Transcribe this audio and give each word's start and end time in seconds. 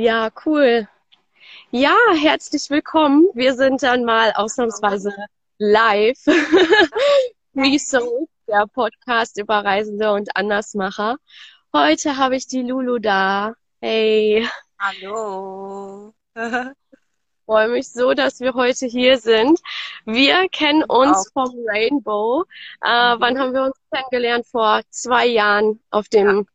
Ja, 0.00 0.30
cool. 0.46 0.88
Ja, 1.70 1.96
herzlich 2.20 2.70
willkommen. 2.70 3.28
Wir 3.34 3.54
sind 3.54 3.82
dann 3.82 4.04
mal 4.04 4.32
ausnahmsweise 4.32 5.12
live. 5.58 6.18
Resource, 7.56 8.28
der 8.46 8.66
Podcast 8.66 9.38
über 9.38 9.64
Reisende 9.64 10.12
und 10.12 10.36
Andersmacher. 10.36 11.16
Heute 11.72 12.16
habe 12.16 12.36
ich 12.36 12.46
die 12.46 12.62
Lulu 12.62 12.98
da. 12.98 13.54
Hey. 13.80 14.48
Hallo. 14.78 16.14
freue 17.48 17.68
mich 17.68 17.90
so, 17.90 18.12
dass 18.12 18.40
wir 18.40 18.52
heute 18.52 18.84
hier 18.84 19.16
sind. 19.16 19.58
Wir 20.04 20.48
kennen 20.50 20.84
uns 20.84 21.30
vom 21.32 21.50
Rainbow. 21.66 22.44
Äh, 22.84 23.14
Mhm. 23.16 23.20
wann 23.22 23.38
haben 23.38 23.54
wir 23.54 23.62
uns 23.62 23.76
kennengelernt? 23.90 24.46
Vor 24.46 24.82
zwei 24.90 25.24
Jahren 25.26 25.80
auf 25.90 26.10
dem 26.10 26.46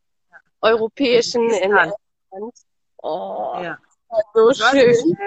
europäischen 0.61 1.49
in 1.49 1.71
Island. 1.71 1.93
Estland. 2.31 2.53
Oh, 3.01 3.55
Ja. 3.59 3.77
so 4.35 4.49
Das 4.49 4.57
so 4.59 4.63
schön. 4.69 5.17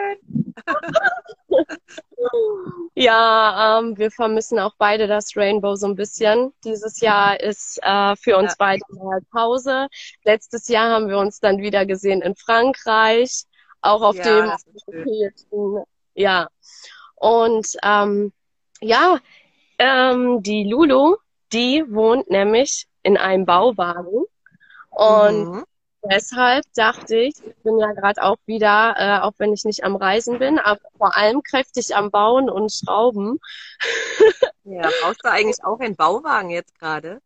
Ja, 2.95 3.78
ähm, 3.78 3.98
wir 3.98 4.10
vermissen 4.10 4.59
auch 4.59 4.73
beide 4.78 5.06
das 5.06 5.37
Rainbow 5.37 5.74
so 5.76 5.87
ein 5.87 5.96
bisschen. 5.96 6.52
Dieses 6.64 7.01
Jahr 7.01 7.38
ist 7.38 7.78
äh, 7.82 8.16
für 8.16 8.37
uns 8.38 8.52
Ja. 8.52 8.56
beide 8.59 8.82
mal 8.90 9.20
Pause. 9.32 9.88
Letztes 10.24 10.68
Jahr 10.68 10.90
haben 10.90 11.09
wir 11.09 11.18
uns 11.18 11.38
dann 11.40 11.59
wieder 11.59 11.84
gesehen 11.84 12.23
in 12.23 12.34
Frankreich, 12.37 13.45
auch 13.82 14.02
auf 14.02 14.16
Ja, 14.16 14.24
dem 14.24 14.52
europäischen, 14.88 15.84
ja. 16.14 16.48
Und 17.16 17.68
ähm, 17.82 18.32
ja, 18.80 19.18
ähm, 19.78 20.42
die 20.42 20.64
Lulu, 20.68 21.16
die 21.52 21.84
wohnt 21.88 22.30
nämlich 22.30 22.86
in 23.02 23.16
einem 23.16 23.46
Bauwagen. 23.46 24.24
Und 24.90 25.48
Mhm. 25.48 25.64
Deshalb 26.08 26.64
dachte 26.74 27.16
ich, 27.16 27.34
ich 27.45 27.56
bin 27.64 27.78
ja 27.78 27.92
gerade 27.92 28.23
auch 28.23 28.36
wieder, 28.46 28.95
äh, 28.98 29.20
auch 29.23 29.32
wenn 29.38 29.52
ich 29.52 29.64
nicht 29.64 29.84
am 29.84 29.96
Reisen 29.96 30.38
bin, 30.38 30.58
aber 30.58 30.80
vor 30.96 31.16
allem 31.16 31.42
kräftig 31.42 31.96
am 31.96 32.10
Bauen 32.12 32.48
und 32.48 32.73
Schrauben. 32.73 33.40
Ja, 34.64 34.92
baust 34.98 35.24
du 35.24 35.30
eigentlich 35.30 35.64
auch 35.64 35.80
einen 35.80 35.96
Bauwagen 35.96 36.51
jetzt 36.51 36.79
gerade? 36.79 37.23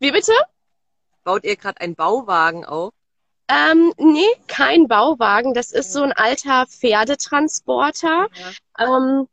Wie 0.00 0.10
bitte? 0.12 0.32
Baut 1.24 1.44
ihr 1.44 1.56
gerade 1.56 1.80
einen 1.80 1.94
Bauwagen 1.94 2.66
auf? 2.66 2.92
Ähm, 3.50 3.92
nee, 3.98 4.28
kein 4.46 4.86
Bauwagen. 4.86 5.54
Das 5.54 5.72
ist 5.72 5.92
so 5.92 6.02
ein 6.02 6.12
alter 6.12 6.66
Pferdetransporter. 6.66 8.28
Ja. 8.78 8.86
Ähm, 8.98 9.28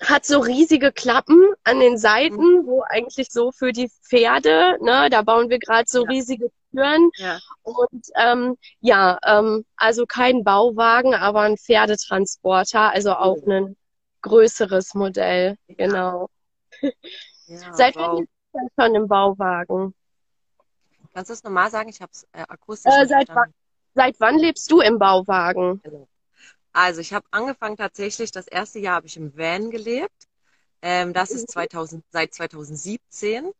hat 0.00 0.26
so 0.26 0.40
riesige 0.40 0.92
Klappen 0.92 1.40
an 1.64 1.80
den 1.80 1.96
Seiten, 1.96 2.66
wo 2.66 2.82
eigentlich 2.82 3.28
so 3.30 3.50
für 3.52 3.72
die 3.72 3.88
Pferde, 4.02 4.76
ne, 4.82 5.08
da 5.10 5.22
bauen 5.22 5.48
wir 5.48 5.58
gerade 5.58 5.88
so 5.88 6.02
Ja. 6.02 6.10
riesige 6.10 6.50
Türen. 6.72 7.10
Ja. 7.16 7.38
Und 7.62 8.06
ähm, 8.16 8.58
ja, 8.80 9.18
ähm, 9.24 9.64
also 9.76 10.04
kein 10.04 10.44
Bauwagen, 10.44 11.14
aber 11.14 11.40
ein 11.42 11.56
Pferdetransporter, 11.56 12.92
also 12.92 13.12
auch 13.14 13.38
ein 13.46 13.76
größeres 14.22 14.94
Modell, 14.94 15.56
genau. 15.68 16.28
Ja, 16.82 16.90
Seit 17.72 17.96
wow. 17.96 18.08
wann 18.08 18.16
bist 18.18 18.30
du 18.52 18.58
denn 18.58 18.68
schon 18.78 18.94
im 18.96 19.08
Bauwagen? 19.08 19.94
Kannst 21.16 21.30
du 21.30 21.32
das 21.32 21.44
nochmal 21.44 21.70
sagen? 21.70 21.88
Ich 21.88 22.02
habe 22.02 22.12
es 22.12 22.24
äh, 22.32 22.42
akustisch 22.42 22.92
Äh, 22.92 23.06
seit 23.06 23.28
verstanden. 23.28 23.54
Seit 23.94 24.20
wann 24.20 24.38
lebst 24.38 24.70
du 24.70 24.80
im 24.80 24.98
Bauwagen? 24.98 25.82
Also 26.72 27.00
ich 27.00 27.12
habe 27.12 27.26
angefangen 27.30 27.76
tatsächlich, 27.76 28.30
das 28.30 28.46
erste 28.46 28.78
Jahr 28.78 28.96
habe 28.96 29.06
ich 29.06 29.16
im 29.16 29.36
Van 29.36 29.70
gelebt. 29.70 30.28
Ähm, 30.82 31.12
das 31.12 31.30
Mhm. 31.30 31.36
ist 31.36 31.50
2000, 31.50 32.04
seit 32.10 32.34
2017. 32.34 33.50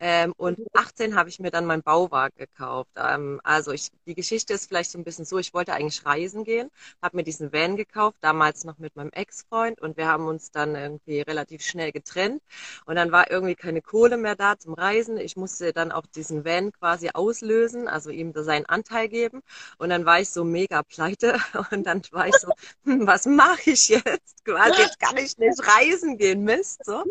Ähm, 0.00 0.34
und 0.36 0.58
18 0.74 1.16
habe 1.16 1.28
ich 1.28 1.38
mir 1.38 1.50
dann 1.50 1.66
meinen 1.66 1.82
Bauwagen 1.82 2.36
gekauft. 2.36 2.90
Ähm, 2.96 3.40
also 3.44 3.72
ich, 3.72 3.90
die 4.06 4.14
Geschichte 4.14 4.52
ist 4.52 4.66
vielleicht 4.66 4.90
so 4.90 4.98
ein 4.98 5.04
bisschen 5.04 5.24
so, 5.24 5.38
ich 5.38 5.54
wollte 5.54 5.72
eigentlich 5.72 6.04
reisen 6.04 6.44
gehen, 6.44 6.70
habe 7.00 7.16
mir 7.16 7.22
diesen 7.22 7.52
Van 7.52 7.76
gekauft, 7.76 8.16
damals 8.20 8.64
noch 8.64 8.78
mit 8.78 8.96
meinem 8.96 9.10
Ex-Freund 9.10 9.80
und 9.80 9.96
wir 9.96 10.06
haben 10.08 10.26
uns 10.26 10.50
dann 10.50 10.74
irgendwie 10.74 11.20
relativ 11.20 11.62
schnell 11.62 11.92
getrennt 11.92 12.42
und 12.86 12.96
dann 12.96 13.12
war 13.12 13.30
irgendwie 13.30 13.54
keine 13.54 13.82
Kohle 13.82 14.16
mehr 14.16 14.34
da 14.34 14.58
zum 14.58 14.74
Reisen. 14.74 15.16
Ich 15.16 15.36
musste 15.36 15.72
dann 15.72 15.92
auch 15.92 16.06
diesen 16.06 16.44
Van 16.44 16.72
quasi 16.72 17.10
auslösen, 17.12 17.88
also 17.88 18.10
ihm 18.10 18.32
seinen 18.34 18.66
Anteil 18.66 19.08
geben 19.08 19.42
und 19.78 19.90
dann 19.90 20.04
war 20.04 20.20
ich 20.20 20.30
so 20.30 20.44
mega 20.44 20.82
pleite 20.82 21.38
und 21.70 21.84
dann 21.84 22.02
war 22.10 22.26
ich 22.28 22.36
so, 22.36 22.50
hm, 22.84 23.06
was 23.06 23.26
mache 23.26 23.70
ich 23.70 23.88
jetzt? 23.88 24.44
Quasi, 24.44 24.82
jetzt 24.82 25.00
kann 25.00 25.16
ich 25.16 25.38
nicht 25.38 25.60
reisen 25.66 26.18
gehen, 26.18 26.42
Mist. 26.44 26.84
So. 26.84 27.04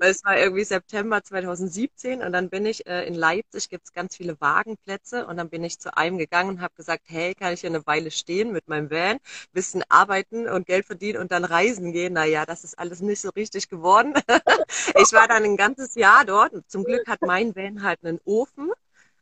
Es 0.00 0.24
war 0.24 0.38
irgendwie 0.38 0.64
September 0.64 1.22
2017 1.22 2.22
und 2.28 2.34
dann 2.34 2.50
bin 2.50 2.66
ich 2.66 2.86
äh, 2.86 3.06
in 3.06 3.14
Leipzig, 3.14 3.70
gibt's 3.70 3.94
ganz 3.94 4.14
viele 4.14 4.38
Wagenplätze 4.38 5.26
und 5.26 5.38
dann 5.38 5.48
bin 5.48 5.64
ich 5.64 5.78
zu 5.80 5.96
einem 5.96 6.18
gegangen 6.18 6.50
und 6.50 6.60
habe 6.60 6.74
gesagt, 6.76 7.04
hey, 7.06 7.34
kann 7.34 7.54
ich 7.54 7.62
hier 7.62 7.70
eine 7.70 7.86
Weile 7.86 8.10
stehen 8.10 8.52
mit 8.52 8.68
meinem 8.68 8.90
Van, 8.90 9.16
bisschen 9.54 9.82
arbeiten 9.88 10.46
und 10.46 10.66
Geld 10.66 10.84
verdienen 10.84 11.22
und 11.22 11.32
dann 11.32 11.46
reisen 11.46 11.90
gehen? 11.90 12.12
Naja, 12.12 12.44
das 12.44 12.64
ist 12.64 12.78
alles 12.78 13.00
nicht 13.00 13.22
so 13.22 13.30
richtig 13.30 13.70
geworden. 13.70 14.12
ich 14.94 15.10
war 15.14 15.26
dann 15.26 15.42
ein 15.42 15.56
ganzes 15.56 15.94
Jahr 15.94 16.26
dort. 16.26 16.52
Zum 16.66 16.84
Glück 16.84 17.08
hat 17.08 17.22
mein 17.22 17.56
Van 17.56 17.82
halt 17.82 18.04
einen 18.04 18.20
Ofen 18.26 18.70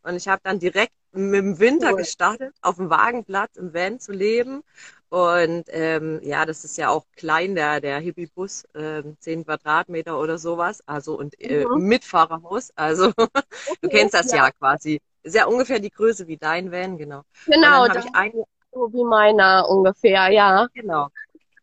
und 0.03 0.16
ich 0.16 0.27
habe 0.27 0.41
dann 0.43 0.59
direkt 0.59 0.93
mit 1.12 1.39
dem 1.39 1.61
Winter 1.61 1.93
Cool. 1.93 1.99
gestartet, 1.99 2.55
auf 2.61 2.75
dem 2.75 2.91
Wagenplatz 2.91 3.56
im 3.56 3.72
Van 3.72 4.00
zu 4.00 4.11
leben. 4.11 4.65
Und 5.09 5.65
ähm, 5.69 6.21
ja, 6.22 6.44
das 6.47 6.65
ist 6.65 6.77
ja 6.78 6.89
auch 6.91 7.06
klein, 7.17 7.55
der, 7.55 7.81
der 7.81 7.99
Hippie-Bus, 8.00 8.65
ähm, 8.75 9.17
10 9.21 9.44
Quadratmeter 9.44 10.19
oder 10.19 10.39
sowas. 10.39 10.83
Also 10.87 11.19
und 11.19 11.41
äh, 11.41 11.67
Mhm. 11.67 11.81
Mitfahrerhaus. 11.89 12.71
Also 12.77 13.12
du 13.83 13.89
kennst 13.89 14.15
das 14.15 14.31
Ja. 14.31 14.37
ja 14.37 14.50
quasi. 14.50 15.00
Ist 15.22 15.34
ja 15.37 15.47
ungefähr 15.47 15.81
die 15.81 15.91
Größe 15.91 16.27
wie 16.27 16.37
dein 16.37 16.71
Van, 16.72 16.99
genau. 16.99 17.22
Genau, 17.47 17.84
und 17.84 17.95
dann 17.95 17.99
habe 17.99 17.99
ich 17.99 18.15
ein, 18.15 18.33
so 18.72 18.93
wie 18.93 19.05
meiner 19.05 19.69
ungefähr, 19.69 20.28
ja. 20.31 20.69
genau, 20.75 21.09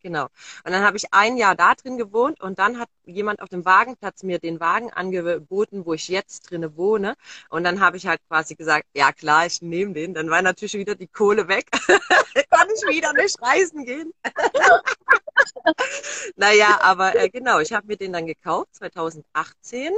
genau. 0.03 0.25
Und 0.63 0.71
dann 0.71 0.83
habe 0.83 0.97
ich 0.97 1.11
ein 1.11 1.37
Jahr 1.37 1.55
da 1.55 1.73
drin 1.73 1.97
gewohnt 1.97 2.39
und 2.41 2.59
dann 2.59 2.79
hat 2.79 2.89
jemand 3.05 3.41
auf 3.41 3.49
dem 3.49 3.65
Wagenplatz 3.65 4.23
mir 4.23 4.39
den 4.39 4.59
Wagen 4.59 4.91
angeboten, 4.91 5.85
wo 5.85 5.93
ich 5.93 6.07
jetzt 6.07 6.51
drinne 6.51 6.77
wohne. 6.77 7.15
Und 7.49 7.63
dann 7.63 7.79
habe 7.79 7.97
ich 7.97 8.05
halt 8.05 8.21
quasi 8.27 8.55
gesagt, 8.55 8.85
ja 8.93 9.11
klar, 9.11 9.47
ich 9.47 9.61
nehme 9.61 9.93
den. 9.93 10.13
Dann 10.13 10.29
war 10.29 10.41
natürlich 10.41 10.73
wieder 10.73 10.95
die 10.95 11.07
Kohle 11.07 11.47
weg. 11.47 11.71
Kann 11.71 12.67
ich 12.75 12.95
wieder 12.95 13.13
nicht 13.13 13.41
reisen 13.41 13.85
gehen. 13.85 14.13
naja, 16.35 16.79
aber 16.81 17.15
äh, 17.15 17.29
genau, 17.29 17.59
ich 17.59 17.73
habe 17.73 17.87
mir 17.87 17.97
den 17.97 18.13
dann 18.13 18.27
gekauft 18.27 18.75
2018 18.75 19.91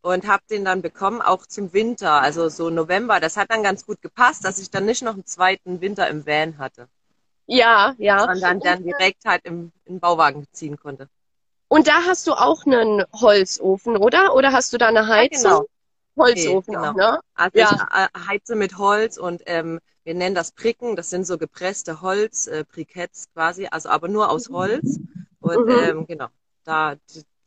und 0.00 0.26
habe 0.26 0.42
den 0.50 0.64
dann 0.64 0.82
bekommen 0.82 1.20
auch 1.20 1.46
zum 1.46 1.72
Winter, 1.72 2.20
also 2.22 2.48
so 2.48 2.70
November. 2.70 3.20
Das 3.20 3.36
hat 3.36 3.50
dann 3.50 3.62
ganz 3.62 3.86
gut 3.86 4.00
gepasst, 4.02 4.44
dass 4.44 4.58
ich 4.58 4.70
dann 4.70 4.86
nicht 4.86 5.02
noch 5.02 5.14
einen 5.14 5.26
zweiten 5.26 5.80
Winter 5.80 6.08
im 6.08 6.26
Van 6.26 6.58
hatte, 6.58 6.88
Ja, 7.48 7.94
ja. 7.98 8.18
sondern 8.20 8.60
dann 8.60 8.84
direkt 8.84 9.24
halt 9.24 9.44
im, 9.44 9.72
im 9.86 9.98
Bauwagen 9.98 10.46
ziehen 10.52 10.78
konnte. 10.78 11.08
Und 11.68 11.88
da 11.88 12.02
hast 12.06 12.26
du 12.26 12.32
auch 12.32 12.64
einen 12.66 13.04
Holzofen, 13.12 13.96
oder? 13.96 14.34
Oder 14.34 14.52
hast 14.52 14.72
du 14.72 14.78
da 14.78 14.88
eine 14.88 15.06
Heizung? 15.06 15.52
genau. 15.52 15.66
Holzofen 16.16 16.74
Nee, 16.74 16.76
genau. 16.76 16.90
auch, 16.90 16.94
ne? 16.94 17.20
Also 17.34 17.58
Ja. 17.58 17.74
ich 17.74 17.80
äh, 17.80 18.08
heize 18.26 18.56
mit 18.56 18.78
Holz 18.78 19.18
und 19.18 19.42
ähm, 19.46 19.80
wir 20.04 20.14
nennen 20.14 20.34
das 20.34 20.52
Pricken. 20.52 20.96
Das 20.96 21.10
sind 21.10 21.26
so 21.26 21.38
gepresste 21.38 22.00
Holz, 22.00 22.46
äh, 22.48 22.64
quasi, 23.34 23.68
also 23.70 23.88
aber 23.88 24.08
nur 24.08 24.30
aus 24.30 24.48
Holz. 24.50 25.00
Und 25.40 25.60
Mhm. 25.60 25.68
ähm, 25.68 26.06
genau, 26.06 26.28
da 26.64 26.96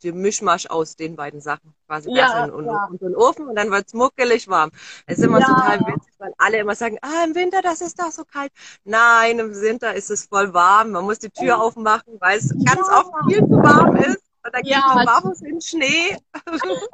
die, 0.02 0.12
Mischmasch 0.12 0.66
aus 0.66 0.96
den 0.96 1.16
beiden 1.16 1.40
Sachen 1.40 1.74
quasi. 1.86 2.10
Ja, 2.12 2.32
ein, 2.32 2.48
ja. 2.50 2.54
und 2.88 3.00
so 3.00 3.06
ein 3.06 3.16
Ofen 3.16 3.46
und 3.48 3.56
dann 3.56 3.70
wird's 3.70 3.94
muckelig 3.94 4.48
warm. 4.48 4.70
Es 5.06 5.18
ist 5.18 5.24
immer 5.24 5.40
Ja. 5.40 5.46
total 5.46 5.80
witzig, 5.80 6.12
weil 6.18 6.32
alle 6.38 6.58
immer 6.58 6.74
sagen, 6.74 6.98
ah, 7.02 7.24
im 7.24 7.34
Winter, 7.34 7.62
das 7.62 7.80
ist 7.80 7.98
doch 8.00 8.10
so 8.10 8.24
kalt. 8.24 8.52
Nein, 8.84 9.38
im 9.38 9.54
Winter 9.60 9.94
ist 9.94 10.10
es 10.10 10.26
voll 10.26 10.52
warm. 10.54 10.90
Man 10.92 11.04
muss 11.04 11.18
die 11.18 11.30
Tür 11.30 11.60
aufmachen, 11.60 12.14
weil 12.20 12.38
es 12.38 12.48
ganz 12.64 12.88
oft 12.88 13.12
viel 13.28 13.38
zu 13.40 13.50
warm 13.62 13.96
ist. 13.96 14.22
Und 14.44 14.52
dann 14.54 14.62
geht 14.62 14.72
Ja. 14.72 14.92
man 14.94 15.06
barfuß 15.06 15.40
in 15.42 15.46
den 15.52 15.60
Schnee. 15.60 16.16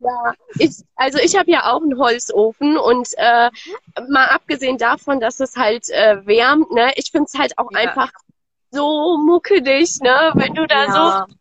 Ja, 0.00 0.32
ich, 0.58 0.82
also 0.96 1.18
ich 1.18 1.36
habe 1.38 1.50
ja 1.50 1.72
auch 1.72 1.80
einen 1.80 1.96
Holzofen 1.98 2.76
und 2.76 3.08
äh, 3.16 3.50
mal 4.08 4.26
abgesehen 4.26 4.78
davon, 4.78 5.20
dass 5.20 5.40
es 5.40 5.56
halt 5.56 5.88
äh, 5.90 6.26
wärmt, 6.26 6.70
ne, 6.72 6.92
ich 6.96 7.10
finde 7.12 7.26
es 7.32 7.38
halt 7.38 7.56
auch 7.58 7.70
Ja. 7.72 7.78
einfach 7.78 8.10
so 8.76 9.18
muckelig, 9.18 10.00
ne, 10.00 10.32
wenn 10.36 10.54
du 10.54 10.66
da 10.66 10.86
Ja. 10.86 11.26
so 11.26 11.34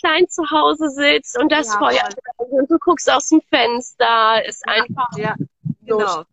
klein 0.00 0.28
zu 0.28 0.50
Hause 0.50 0.90
sitzt 0.90 1.38
und 1.38 1.50
das 1.52 1.68
Ja, 1.68 1.78
Feuer 1.78 2.02
voll. 2.02 2.16
und 2.38 2.70
du 2.70 2.78
guckst 2.78 3.10
aus 3.10 3.28
dem 3.28 3.40
Fenster, 3.50 4.44
ist 4.46 4.66
einfach 4.68 5.08
Ja, 5.16 5.34
so, 5.86 5.98
genau. 5.98 6.24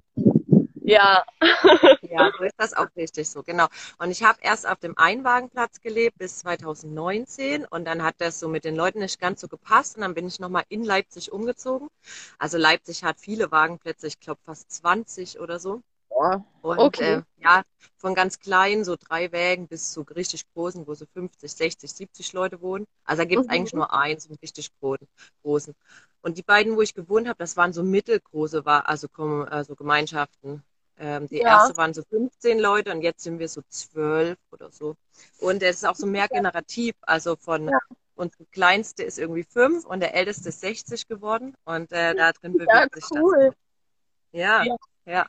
ja. 0.83 1.23
Ja, 2.01 2.29
so 2.38 2.44
ist 2.44 2.55
das 2.57 2.73
auch 2.73 2.88
richtig 2.97 3.29
so, 3.29 3.44
genau. 3.44 3.67
Und 3.97 4.11
ich 4.11 4.23
habe 4.23 4.38
erst 4.41 4.67
auf 4.67 4.77
dem 4.79 4.97
Einwagenplatz 4.97 5.79
gelebt 5.81 6.17
bis 6.17 6.39
2019 6.39 7.65
und 7.65 7.85
dann 7.85 8.03
hat 8.03 8.15
das 8.19 8.39
so 8.39 8.50
mit 8.50 8.65
den 8.65 8.75
Leuten 8.75 9.00
nicht 9.00 9.19
ganz 9.19 9.41
so 9.41 9.47
gepasst 9.47 9.95
und 9.95 10.01
dann 10.01 10.13
bin 10.13 10.27
ich 10.27 10.39
nochmal 10.39 10.63
in 10.69 10.83
Leipzig 10.83 11.31
umgezogen. 11.31 11.89
Also 12.38 12.57
Leipzig 12.57 13.03
hat 13.03 13.19
viele 13.19 13.51
Wagenplätze, 13.51 14.07
ich 14.07 14.19
glaube 14.19 14.41
fast 14.45 14.69
20 14.71 15.39
oder 15.39 15.59
so. 15.59 15.81
Ja. 16.19 16.45
Und 16.62 16.80
Okay. 16.80 17.15
äh, 17.15 17.21
ja, 17.38 17.63
von 17.98 18.15
ganz 18.15 18.39
kleinen, 18.39 18.83
so 18.86 18.95
drei 18.98 19.31
Wägen, 19.31 19.68
bis 19.68 19.92
zu 19.92 20.01
richtig 20.01 20.45
großen, 20.54 20.88
wo 20.88 20.94
so 20.94 21.06
50, 21.13 21.51
60, 21.51 21.92
70 21.92 22.33
Leute 22.33 22.62
wohnen. 22.62 22.88
Also 23.06 23.21
da 23.24 23.25
gibt 23.27 23.42
es 23.42 23.48
Mhm. 23.48 23.54
eigentlich 23.54 23.74
nur 23.74 23.94
eins, 23.94 24.27
einen 24.27 24.38
richtig 24.42 24.71
großen. 24.80 25.75
und 26.21 26.38
die 26.38 26.44
beiden, 26.44 26.77
wo 26.77 26.81
ich 26.81 26.94
gewohnt 26.94 27.27
habe, 27.27 27.38
das 27.39 27.57
waren 27.57 27.74
so 27.74 27.83
mittelgroße, 27.83 28.63
also, 28.65 29.07
also 29.50 29.75
Gemeinschaften. 29.75 30.63
Ähm, 30.98 31.27
die 31.27 31.39
ja. 31.39 31.48
erste 31.50 31.75
waren 31.77 31.94
so 31.94 32.04
15 32.04 32.60
Leute 32.60 32.92
und 32.92 33.01
jetzt 33.01 33.24
sind 33.24 33.39
wir 33.39 33.50
so 33.50 33.62
zwölf 33.68 34.38
oder 34.51 34.71
so. 34.71 34.95
Und 35.39 35.62
es 35.63 35.77
ist 35.77 35.86
auch 35.86 35.95
so 35.95 36.06
mehr 36.07 36.27
generativ, 36.30 36.95
also 37.01 37.36
von 37.36 37.68
ja. 37.68 37.80
unsere 38.15 38.45
kleinste 38.51 39.04
ist 39.04 39.19
irgendwie 39.19 39.44
fünf 39.44 39.86
und 39.86 40.00
der 40.00 40.13
älteste 40.15 40.50
ist 40.50 40.62
60 40.62 41.07
geworden 41.07 41.56
und 41.65 41.92
äh, 41.92 42.15
da 42.15 42.31
drin 42.31 42.54
bewegt 42.54 42.71
ja, 42.71 42.88
sich 42.94 43.06
cool. 43.19 43.48
das. 43.48 43.56
Ja, 44.31 44.63
ja, 44.63 44.75
ja. 45.06 45.27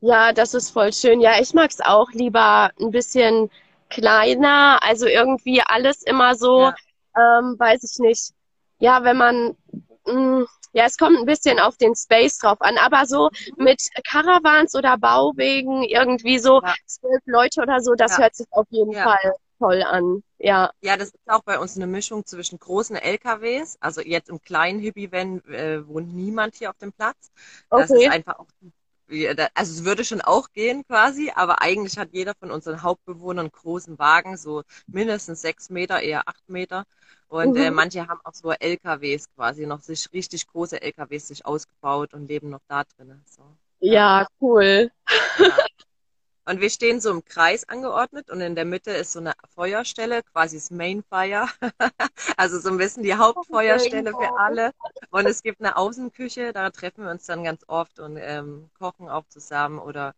Ja, 0.00 0.32
das 0.32 0.54
ist 0.54 0.70
voll 0.70 0.92
schön. 0.92 1.20
Ja, 1.20 1.40
ich 1.40 1.54
mag 1.54 1.70
es 1.70 1.80
auch 1.80 2.10
lieber 2.12 2.70
ein 2.80 2.90
bisschen 2.90 3.50
kleiner, 3.88 4.78
also 4.82 5.06
irgendwie 5.06 5.62
alles 5.62 6.02
immer 6.02 6.34
so, 6.34 6.62
ja. 6.62 6.74
ähm, 7.16 7.56
weiß 7.58 7.82
ich 7.84 7.98
nicht. 7.98 8.32
Ja, 8.78 9.04
wenn 9.04 9.16
man 9.16 9.56
mh, 10.06 10.12
mm, 10.12 10.46
ja, 10.72 10.84
es 10.84 10.98
kommt 10.98 11.18
ein 11.18 11.24
bisschen 11.24 11.58
auf 11.58 11.78
den 11.78 11.94
Space 11.94 12.38
drauf 12.38 12.60
an, 12.60 12.76
aber 12.76 13.06
so 13.06 13.30
mit 13.56 13.82
Caravans 14.04 14.74
oder 14.74 14.98
Bauwegen, 14.98 15.82
irgendwie 15.84 16.38
so 16.38 16.60
ja. 16.60 16.74
zwölf 16.84 17.22
Leute 17.24 17.62
oder 17.62 17.80
so, 17.80 17.94
das 17.94 18.12
ja. 18.12 18.24
hört 18.24 18.34
sich 18.34 18.46
auf 18.50 18.66
jeden. 18.68 18.92
Fall 18.92 19.32
toll 19.58 19.82
an. 19.82 20.22
Ja. 20.38 20.70
Ja, 20.82 20.96
das 20.96 21.08
ist 21.08 21.18
auch 21.26 21.42
bei 21.42 21.58
uns 21.58 21.76
eine 21.76 21.86
Mischung 21.86 22.26
zwischen 22.26 22.58
großen 22.58 22.96
LKWs, 22.96 23.78
also 23.80 24.00
jetzt 24.00 24.28
im 24.28 24.40
kleinen 24.40 24.80
Hübi-Van 24.80 25.42
äh, 25.46 25.86
wohnt 25.88 26.14
niemand 26.14 26.56
hier 26.56 26.70
auf 26.70 26.76
dem 26.76 26.92
Platz. 26.92 27.30
Das 27.70 27.90
okay. 27.90 28.04
ist 28.04 28.12
einfach 28.12 28.38
auch 28.38 28.46
also 29.08 29.72
es 29.72 29.84
würde 29.84 30.04
schon 30.04 30.20
auch 30.20 30.52
gehen 30.52 30.84
quasi, 30.86 31.32
aber 31.34 31.62
eigentlich 31.62 31.98
hat 31.98 32.08
jeder 32.12 32.34
von 32.34 32.50
unseren 32.50 32.82
Hauptbewohnern 32.82 33.46
einen 33.46 33.52
großen 33.52 33.98
Wagen, 33.98 34.36
so 34.36 34.62
mindestens 34.86 35.42
sechs 35.42 35.70
Meter, 35.70 36.00
eher 36.00 36.28
acht 36.28 36.48
Meter. 36.48 36.84
Und 37.28 37.56
äh, 37.56 37.60
mhm. 37.60 37.66
äh, 37.66 37.70
manche 37.70 38.06
haben 38.06 38.20
auch 38.24 38.34
so 38.34 38.52
LKWs 38.52 39.28
quasi 39.34 39.66
noch 39.66 39.80
sich 39.80 40.12
richtig 40.12 40.46
große 40.46 40.80
LKWs 40.80 41.28
sich 41.28 41.46
ausgebaut 41.46 42.14
und 42.14 42.28
leben 42.28 42.50
noch 42.50 42.62
da 42.68 42.84
drinnen. 42.84 43.24
So. 43.28 43.42
Ja, 43.80 44.26
cool. 44.40 44.90
Ja. 45.38 45.48
Und 46.48 46.60
wir 46.60 46.70
stehen 46.70 47.00
so 47.00 47.10
im 47.10 47.24
Kreis 47.24 47.68
angeordnet 47.68 48.30
und 48.30 48.40
in 48.40 48.54
der 48.54 48.64
Mitte 48.64 48.92
ist 48.92 49.12
so 49.12 49.18
eine 49.18 49.32
Feuerstelle, 49.56 50.22
quasi 50.22 50.56
das 50.56 50.70
Main 50.70 51.02
Fire. 51.02 51.48
also 52.36 52.60
so 52.60 52.68
ein 52.68 52.78
bisschen 52.78 53.02
die 53.02 53.16
Hauptfeuerstelle 53.16 54.12
für 54.12 54.38
alle. 54.38 54.70
Und 55.10 55.26
es 55.26 55.42
gibt 55.42 55.60
eine 55.60 55.76
Außenküche, 55.76 56.52
da 56.52 56.70
treffen 56.70 57.04
wir 57.04 57.10
uns 57.10 57.26
dann 57.26 57.44
ganz 57.44 57.64
oft 57.68 57.98
und 58.00 58.16
ähm, 58.16 58.70
kochen 58.78 59.08
auch 59.08 59.26
zusammen 59.28 59.78
oder 59.78 60.14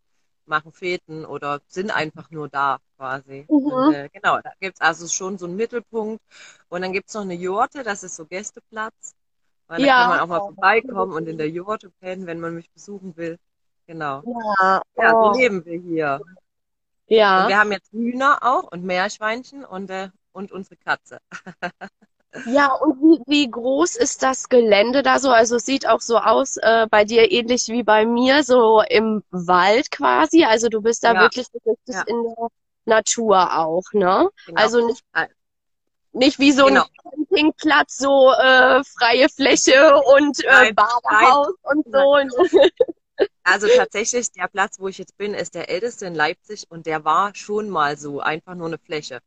machen 0.48 0.72
Feten 0.72 1.24
oder 1.24 1.60
sind 1.66 1.90
einfach 1.90 2.30
nur 2.30 2.48
da 2.48 2.78
quasi. 2.96 3.46
Mhm. 3.48 3.66
Und, 3.66 3.94
äh, 3.94 4.08
genau, 4.12 4.40
da 4.40 4.52
gibt's 4.60 4.80
also 4.80 5.06
schon 5.06 5.38
so 5.38 5.46
einen 5.46 5.56
Mittelpunkt. 5.56 6.22
Und 6.68 6.82
dann 6.82 6.92
gibt's 6.92 7.14
noch 7.14 7.22
eine 7.22 7.34
Jurte, 7.34 7.82
das 7.82 8.02
ist 8.02 8.16
so 8.16 8.24
Gästeplatz. 8.24 9.14
Und 9.68 9.80
ja. 9.80 9.86
da 9.86 9.92
kann 9.92 10.08
man 10.08 10.20
auch 10.20 10.26
mal 10.26 10.38
vorbeikommen 10.38 11.12
und 11.12 11.28
in 11.28 11.38
der 11.38 11.50
Jurte 11.50 11.90
pennen, 12.00 12.26
wenn 12.26 12.40
man 12.40 12.54
mich 12.54 12.70
besuchen 12.70 13.16
will. 13.16 13.38
Genau. 13.86 14.22
Ja, 14.26 14.82
ja 14.96 15.14
oh. 15.14 15.32
so 15.32 15.38
leben 15.38 15.64
wir 15.64 15.78
hier. 15.78 16.20
Ja. 17.06 17.42
Und 17.42 17.48
wir 17.48 17.58
haben 17.58 17.72
jetzt 17.72 17.92
Hühner 17.92 18.38
auch 18.42 18.64
und 18.64 18.84
Meerschweinchen 18.84 19.64
und, 19.64 19.90
äh, 19.90 20.08
und 20.32 20.52
unsere 20.52 20.76
Katze. 20.76 21.20
Ja, 22.46 22.74
und 22.74 23.00
wie, 23.00 23.20
wie 23.26 23.50
groß 23.50 23.96
ist 23.96 24.22
das 24.22 24.48
Gelände 24.48 25.02
da 25.02 25.18
so? 25.18 25.30
Also 25.30 25.56
es 25.56 25.64
sieht 25.64 25.88
auch 25.88 26.00
so 26.00 26.18
aus 26.18 26.58
äh, 26.58 26.86
bei 26.90 27.04
dir 27.04 27.30
ähnlich 27.32 27.68
wie 27.68 27.82
bei 27.82 28.04
mir, 28.04 28.42
so 28.44 28.82
im 28.88 29.22
Wald 29.30 29.90
quasi. 29.90 30.44
Also 30.44 30.68
du 30.68 30.82
bist 30.82 31.04
da 31.04 31.14
ja. 31.14 31.20
wirklich 31.20 31.46
richtig 31.54 31.94
ja. 31.94 32.02
in 32.02 32.22
der 32.22 32.48
Natur 32.84 33.56
auch, 33.56 33.84
ne? 33.92 34.28
Genau. 34.46 34.60
Also 34.60 34.86
nicht, 34.86 35.02
nicht 36.12 36.38
wie 36.38 36.52
so 36.52 36.66
genau. 36.66 36.82
ein 36.82 37.26
Campingplatz, 37.26 37.96
so 37.96 38.32
äh, 38.32 38.82
freie 38.84 39.28
Fläche 39.30 39.96
und 39.96 40.44
äh, 40.44 40.72
Badehaus 40.72 41.54
und 41.62 41.86
so. 41.90 42.18
Also 43.42 43.66
tatsächlich, 43.74 44.30
der 44.30 44.46
Platz, 44.46 44.78
wo 44.78 44.86
ich 44.86 44.98
jetzt 44.98 45.16
bin, 45.16 45.34
ist 45.34 45.56
der 45.56 45.68
älteste 45.70 46.06
in 46.06 46.14
Leipzig 46.14 46.66
und 46.68 46.86
der 46.86 47.04
war 47.04 47.34
schon 47.34 47.68
mal 47.68 47.96
so, 47.96 48.20
einfach 48.20 48.54
nur 48.54 48.68
eine 48.68 48.78
Fläche. 48.78 49.18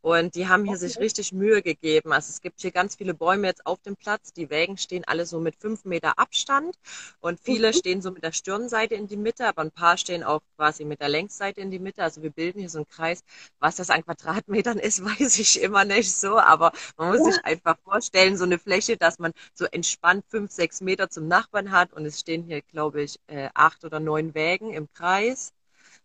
Und 0.00 0.34
die 0.34 0.48
haben 0.48 0.64
hier 0.64 0.76
okay. 0.76 0.88
sich 0.88 0.98
richtig 0.98 1.32
Mühe 1.32 1.62
gegeben. 1.62 2.12
Also 2.12 2.30
es 2.30 2.40
gibt 2.40 2.60
hier 2.60 2.70
ganz 2.70 2.96
viele 2.96 3.14
Bäume 3.14 3.46
jetzt 3.46 3.66
auf 3.66 3.80
dem 3.82 3.96
Platz. 3.96 4.32
Die 4.32 4.50
Wägen 4.50 4.76
stehen 4.78 5.04
alle 5.06 5.26
so 5.26 5.40
mit 5.40 5.56
fünf 5.56 5.84
Meter 5.84 6.18
Abstand 6.18 6.76
und 7.20 7.40
viele 7.40 7.68
mhm. 7.68 7.72
stehen 7.72 8.02
so 8.02 8.10
mit 8.10 8.22
der 8.22 8.32
Stirnseite 8.32 8.94
in 8.94 9.06
die 9.06 9.16
Mitte, 9.16 9.46
aber 9.46 9.62
ein 9.62 9.70
paar 9.70 9.96
stehen 9.96 10.22
auch 10.22 10.40
quasi 10.56 10.84
mit 10.84 11.00
der 11.00 11.08
Längsseite 11.08 11.60
in 11.60 11.70
die 11.70 11.78
Mitte. 11.78 12.02
Also 12.02 12.22
wir 12.22 12.30
bilden 12.30 12.60
hier 12.60 12.70
so 12.70 12.78
einen 12.78 12.88
Kreis. 12.88 13.22
Was 13.60 13.76
das 13.76 13.90
an 13.90 14.04
Quadratmetern 14.04 14.78
ist, 14.78 15.04
weiß 15.20 15.38
ich 15.38 15.62
immer 15.62 15.84
nicht 15.84 16.14
so, 16.14 16.38
aber 16.38 16.72
man 16.96 17.10
muss 17.10 17.24
sich 17.24 17.44
einfach 17.44 17.76
vorstellen, 17.84 18.36
so 18.36 18.44
eine 18.44 18.58
Fläche, 18.58 18.96
dass 18.96 19.18
man 19.18 19.32
so 19.54 19.64
entspannt 19.66 20.24
fünf, 20.28 20.50
sechs 20.50 20.80
Meter 20.80 21.10
zum 21.10 21.28
Nachbarn 21.28 21.70
hat 21.70 21.92
und 21.92 22.06
es 22.06 22.20
stehen 22.20 22.44
hier, 22.44 22.62
glaube 22.62 23.02
ich, 23.02 23.18
äh, 23.26 23.48
acht 23.54 23.84
oder 23.84 24.00
neun 24.00 24.34
Wägen 24.34 24.72
im 24.72 24.88
Kreis. 24.92 25.52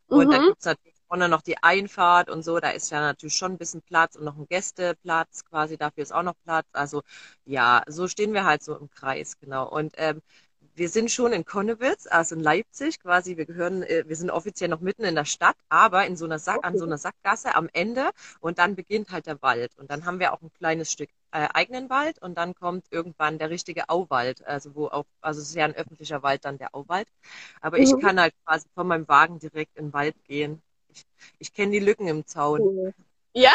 Und 0.07 0.27
mhm. 0.27 0.31
da 0.31 0.37
gibt's 0.39 0.65
natürlich 0.65 0.96
vorne 1.07 1.29
noch 1.29 1.41
die 1.41 1.57
Einfahrt 1.63 2.29
und 2.29 2.43
so, 2.43 2.59
da 2.59 2.69
ist 2.71 2.91
ja 2.91 2.99
natürlich 3.01 3.35
schon 3.35 3.53
ein 3.53 3.57
bisschen 3.57 3.81
Platz 3.81 4.15
und 4.15 4.25
noch 4.25 4.37
ein 4.37 4.47
Gästeplatz 4.47 5.45
quasi, 5.45 5.77
dafür 5.77 6.03
ist 6.03 6.13
auch 6.13 6.23
noch 6.23 6.35
Platz. 6.43 6.67
Also 6.73 7.03
ja, 7.45 7.83
so 7.87 8.07
stehen 8.07 8.33
wir 8.33 8.45
halt 8.45 8.63
so 8.63 8.75
im 8.77 8.89
Kreis, 8.89 9.37
genau. 9.39 9.69
Und 9.69 9.93
ähm, 9.97 10.21
wir 10.77 10.89
sind 10.89 11.09
schon 11.11 11.33
in 11.33 11.43
Konnewitz, 11.43 12.07
also 12.07 12.35
in 12.35 12.41
Leipzig 12.41 12.99
quasi. 12.99 13.35
Wir 13.35 13.45
gehören, 13.45 13.81
äh, 13.83 14.03
wir 14.07 14.15
sind 14.15 14.29
offiziell 14.29 14.69
noch 14.69 14.79
mitten 14.79 15.03
in 15.05 15.15
der 15.15 15.25
Stadt, 15.25 15.55
aber 15.69 16.05
in 16.05 16.15
so 16.15 16.25
einer 16.25 16.37
Sack, 16.39 16.59
an 16.63 16.77
so 16.77 16.85
einer 16.85 16.99
Sackgasse 16.99 17.55
am 17.55 17.67
Ende. 17.73 18.11
Und 18.41 18.59
dann 18.59 18.75
beginnt 18.75 19.11
halt 19.11 19.25
der 19.25 19.41
Wald. 19.41 19.75
Und 19.77 19.89
dann 19.89 20.05
haben 20.05 20.19
wir 20.19 20.33
auch 20.33 20.41
ein 20.41 20.51
kleines 20.53 20.91
Stück 20.91 21.09
äh, 21.31 21.47
eigenen 21.53 21.89
Wald 21.89 22.21
und 22.21 22.37
dann 22.37 22.53
kommt 22.53 22.85
irgendwann 22.91 23.39
der 23.39 23.49
richtige 23.49 23.89
Auwald. 23.89 24.45
Also 24.45 24.75
wo 24.75 24.87
auch, 24.87 25.05
also 25.21 25.41
es 25.41 25.49
ist 25.49 25.55
ja 25.55 25.65
ein 25.65 25.75
öffentlicher 25.75 26.21
Wald 26.21 26.45
dann 26.45 26.59
der 26.59 26.75
Auwald. 26.75 27.07
Aber 27.59 27.77
mhm. 27.77 27.83
ich 27.83 27.99
kann 27.99 28.19
halt 28.19 28.33
quasi 28.45 28.67
von 28.75 28.87
meinem 28.87 29.07
Wagen 29.07 29.39
direkt 29.39 29.75
in 29.77 29.87
den 29.87 29.93
Wald 29.93 30.15
gehen 30.25 30.61
ich, 30.89 31.05
ich 31.39 31.53
kenne 31.53 31.71
die 31.71 31.79
Lücken 31.79 32.07
im 32.07 32.25
Zaun. 32.25 32.93
Ja. 33.33 33.51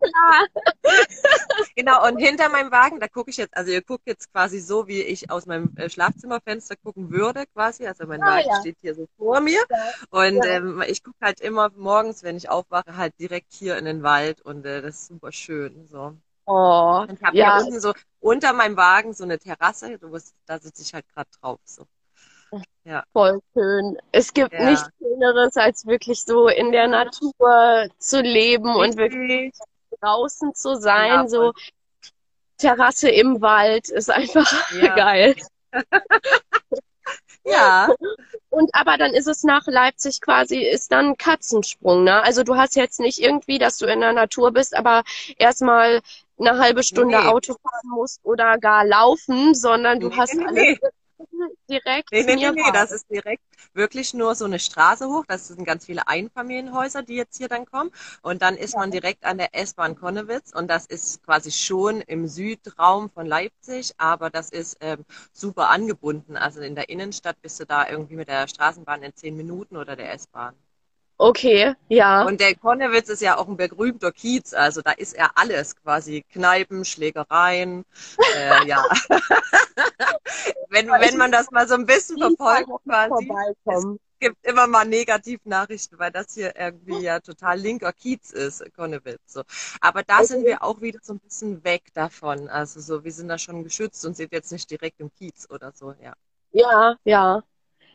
Klar. 0.00 0.46
genau, 1.76 2.06
und 2.06 2.18
hinter 2.18 2.48
meinem 2.48 2.70
Wagen, 2.70 3.00
da 3.00 3.08
gucke 3.08 3.30
ich 3.30 3.36
jetzt, 3.36 3.56
also 3.56 3.70
ihr 3.70 3.82
guckt 3.82 4.06
jetzt 4.06 4.32
quasi 4.32 4.60
so, 4.60 4.88
wie 4.88 5.02
ich 5.02 5.30
aus 5.30 5.46
meinem 5.46 5.74
äh, 5.76 5.90
Schlafzimmerfenster 5.90 6.76
gucken 6.76 7.10
würde, 7.10 7.44
quasi. 7.52 7.86
Also 7.86 8.06
mein 8.06 8.22
ah, 8.22 8.36
Wagen 8.36 8.48
ja. 8.48 8.60
steht 8.60 8.78
hier 8.80 8.94
so 8.94 9.06
vor 9.18 9.40
mir. 9.40 9.60
Ja. 9.68 9.76
Und 10.10 10.44
ja. 10.44 10.56
Ähm, 10.56 10.82
ich 10.86 11.02
gucke 11.02 11.18
halt 11.20 11.40
immer 11.40 11.70
morgens, 11.76 12.22
wenn 12.22 12.36
ich 12.36 12.48
aufwache, 12.48 12.96
halt 12.96 13.12
direkt 13.18 13.52
hier 13.52 13.76
in 13.76 13.84
den 13.84 14.02
Wald 14.02 14.40
und 14.40 14.64
äh, 14.64 14.80
das 14.82 15.00
ist 15.00 15.06
super 15.08 15.32
schön. 15.32 15.86
So. 15.86 16.16
Oh, 16.46 17.04
und 17.08 17.12
ich 17.18 17.22
habe 17.22 17.36
hier 17.36 17.58
unten 17.60 17.80
so 17.80 17.92
unter 18.20 18.52
meinem 18.52 18.76
Wagen 18.76 19.12
so 19.12 19.24
eine 19.24 19.38
Terrasse, 19.38 19.98
da 20.46 20.58
sitze 20.58 20.82
ich 20.82 20.94
halt 20.94 21.06
gerade 21.08 21.28
drauf. 21.40 21.60
So. 21.64 21.84
Ja. 22.84 23.04
Voll 23.12 23.40
schön. 23.52 23.98
Es 24.12 24.32
gibt 24.32 24.52
ja. 24.52 24.70
nichts 24.70 24.88
Schöneres, 24.98 25.56
als 25.56 25.86
wirklich 25.86 26.22
so 26.22 26.48
in 26.48 26.72
der 26.72 26.88
Natur 26.88 27.88
zu 27.98 28.20
leben 28.22 28.74
und 28.74 28.96
wirklich 28.96 29.52
draußen 30.00 30.54
zu 30.54 30.76
sein. 30.76 31.08
Ja, 31.08 31.28
so 31.28 31.52
Terrasse 32.56 33.10
im 33.10 33.40
Wald 33.40 33.88
ist 33.88 34.10
einfach 34.10 34.50
ja. 34.80 34.94
geil. 34.94 35.36
ja. 37.44 37.88
Und 38.48 38.70
aber 38.74 38.96
dann 38.96 39.12
ist 39.12 39.28
es 39.28 39.44
nach 39.44 39.66
Leipzig 39.66 40.20
quasi, 40.20 40.62
ist 40.62 40.90
dann 40.90 41.16
Katzensprung, 41.16 42.04
ne? 42.04 42.22
Also 42.22 42.42
du 42.42 42.56
hast 42.56 42.76
jetzt 42.76 42.98
nicht 43.00 43.20
irgendwie, 43.20 43.58
dass 43.58 43.76
du 43.76 43.86
in 43.86 44.00
der 44.00 44.12
Natur 44.12 44.52
bist, 44.52 44.74
aber 44.74 45.04
erstmal 45.36 46.00
eine 46.38 46.58
halbe 46.58 46.82
Stunde 46.82 47.18
nee. 47.18 47.26
Auto 47.28 47.54
fahren 47.62 47.90
musst 47.90 48.20
oder 48.24 48.58
gar 48.58 48.84
laufen, 48.84 49.54
sondern 49.54 50.00
du 50.00 50.08
nee, 50.08 50.16
hast 50.16 50.34
nee, 50.34 50.44
alles 50.44 50.78
direkt. 51.70 52.12
Nee, 52.12 52.22
nee, 52.24 52.36
nee, 52.36 52.50
nee, 52.50 52.72
das 52.72 52.90
ist 52.90 53.08
direkt 53.10 53.42
wirklich 53.74 54.14
nur 54.14 54.34
so 54.34 54.44
eine 54.44 54.58
Straße 54.58 55.06
hoch. 55.08 55.24
Das 55.26 55.48
sind 55.48 55.64
ganz 55.64 55.86
viele 55.86 56.08
Einfamilienhäuser, 56.08 57.02
die 57.02 57.16
jetzt 57.16 57.36
hier 57.38 57.48
dann 57.48 57.66
kommen. 57.66 57.90
Und 58.22 58.42
dann 58.42 58.56
ist 58.56 58.74
ja. 58.74 58.80
man 58.80 58.90
direkt 58.90 59.24
an 59.24 59.38
der 59.38 59.54
S-Bahn 59.54 59.96
Konnewitz. 59.96 60.52
Und 60.54 60.68
das 60.68 60.86
ist 60.86 61.22
quasi 61.24 61.50
schon 61.50 62.00
im 62.02 62.26
Südraum 62.28 63.10
von 63.10 63.26
Leipzig, 63.26 63.92
aber 63.98 64.30
das 64.30 64.50
ist 64.50 64.78
ähm, 64.80 65.04
super 65.32 65.70
angebunden. 65.70 66.36
Also 66.36 66.60
in 66.60 66.74
der 66.74 66.88
Innenstadt 66.88 67.40
bist 67.42 67.60
du 67.60 67.66
da 67.66 67.88
irgendwie 67.88 68.16
mit 68.16 68.28
der 68.28 68.48
Straßenbahn 68.48 69.02
in 69.02 69.14
zehn 69.14 69.36
Minuten 69.36 69.76
oder 69.76 69.96
der 69.96 70.12
S-Bahn. 70.12 70.54
Okay, 71.20 71.74
ja. 71.88 72.22
Und 72.22 72.40
der 72.40 72.54
Konnewitz 72.54 73.10
ist 73.10 73.20
ja 73.20 73.36
auch 73.36 73.46
ein 73.46 73.58
berühmter 73.58 74.10
Kiez, 74.10 74.54
also 74.54 74.80
da 74.80 74.92
ist 74.92 75.12
er 75.12 75.36
alles 75.36 75.76
quasi. 75.76 76.24
Kneipen, 76.32 76.86
Schlägereien, 76.86 77.84
äh, 78.38 78.66
ja. 78.66 78.82
wenn, 80.70 80.88
wenn 80.88 81.16
man 81.18 81.30
das 81.30 81.50
mal 81.50 81.68
so 81.68 81.74
ein 81.74 81.84
bisschen 81.84 82.16
verfolgt 82.16 82.70
quasi. 82.86 83.30
Es 83.66 83.84
gibt 84.18 84.46
immer 84.46 84.66
mal 84.66 84.86
Negativnachrichten, 84.86 85.98
weil 85.98 86.10
das 86.10 86.32
hier 86.32 86.56
irgendwie 86.56 87.02
ja 87.02 87.20
total 87.20 87.58
linker 87.58 87.92
Kiez 87.92 88.30
ist, 88.30 88.64
Konnewitz. 88.74 89.20
So. 89.26 89.42
Aber 89.82 90.02
da 90.02 90.20
okay. 90.20 90.26
sind 90.26 90.46
wir 90.46 90.62
auch 90.62 90.80
wieder 90.80 91.00
so 91.02 91.12
ein 91.12 91.18
bisschen 91.18 91.62
weg 91.64 91.92
davon. 91.92 92.48
Also 92.48 92.80
so, 92.80 93.04
wir 93.04 93.12
sind 93.12 93.28
da 93.28 93.36
schon 93.36 93.62
geschützt 93.62 94.06
und 94.06 94.16
sind 94.16 94.32
jetzt 94.32 94.52
nicht 94.52 94.70
direkt 94.70 95.00
im 95.00 95.10
Kiez 95.12 95.46
oder 95.50 95.72
so, 95.74 95.94
ja. 96.02 96.14
Ja, 96.52 96.96
ja. 97.04 97.42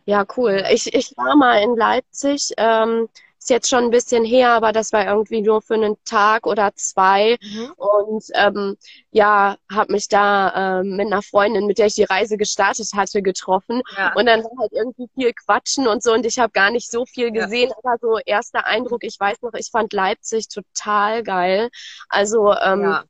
Ja, 0.06 0.26
cool. 0.38 0.64
Ich, 0.72 0.94
ich 0.94 1.18
war 1.18 1.36
mal 1.36 1.62
in 1.62 1.76
Leipzig. 1.76 2.54
Ähm, 2.58 3.10
ist 3.46 3.52
jetzt 3.52 3.70
schon 3.70 3.84
ein 3.84 3.92
bisschen 3.92 4.26
her, 4.26 4.54
aber 4.54 4.72
das 4.72 4.92
war 4.92 5.06
irgendwie 5.06 5.42
nur 5.42 5.62
für 5.62 5.76
einen 5.76 5.98
Tag 6.04 6.48
oder 6.48 6.74
zwei. 6.74 7.38
Mhm. 7.44 7.74
Und 7.78 8.24
ähm, 8.34 8.76
ja, 9.12 9.58
habe 9.72 9.94
mich 9.94 10.08
da 10.08 10.80
ähm, 10.80 10.96
mit 10.96 11.06
einer 11.06 11.22
Freundin, 11.22 11.68
mit 11.68 11.78
der 11.78 11.86
ich 11.86 11.94
die 11.94 12.06
Reise 12.06 12.38
gestartet 12.38 12.90
hatte, 12.96 13.22
getroffen. 13.22 13.84
Ja. 13.96 14.14
Und 14.16 14.26
dann 14.26 14.44
war 14.44 14.52
halt 14.60 14.72
irgendwie 14.72 15.08
viel 15.14 15.32
Quatschen 15.34 15.88
und 15.88 16.02
so. 16.02 16.14
Und 16.14 16.26
ich 16.26 16.40
habe 16.40 16.54
gar 16.54 16.72
nicht 16.72 16.90
so 16.90 17.06
viel 17.06 17.32
gesehen. 17.32 17.70
Ja. 17.70 17.76
Aber 17.84 17.98
so 18.02 18.18
erster 18.26 18.66
Eindruck, 18.66 19.04
ich 19.04 19.20
weiß 19.20 19.44
noch, 19.44 19.54
ich 19.54 19.70
fand 19.70 19.94
Leipzig 19.94 20.48
total 20.48 21.22
geil. 21.22 21.70
Also 22.10 22.52
ähm, 22.52 22.82
ja. 22.82 23.04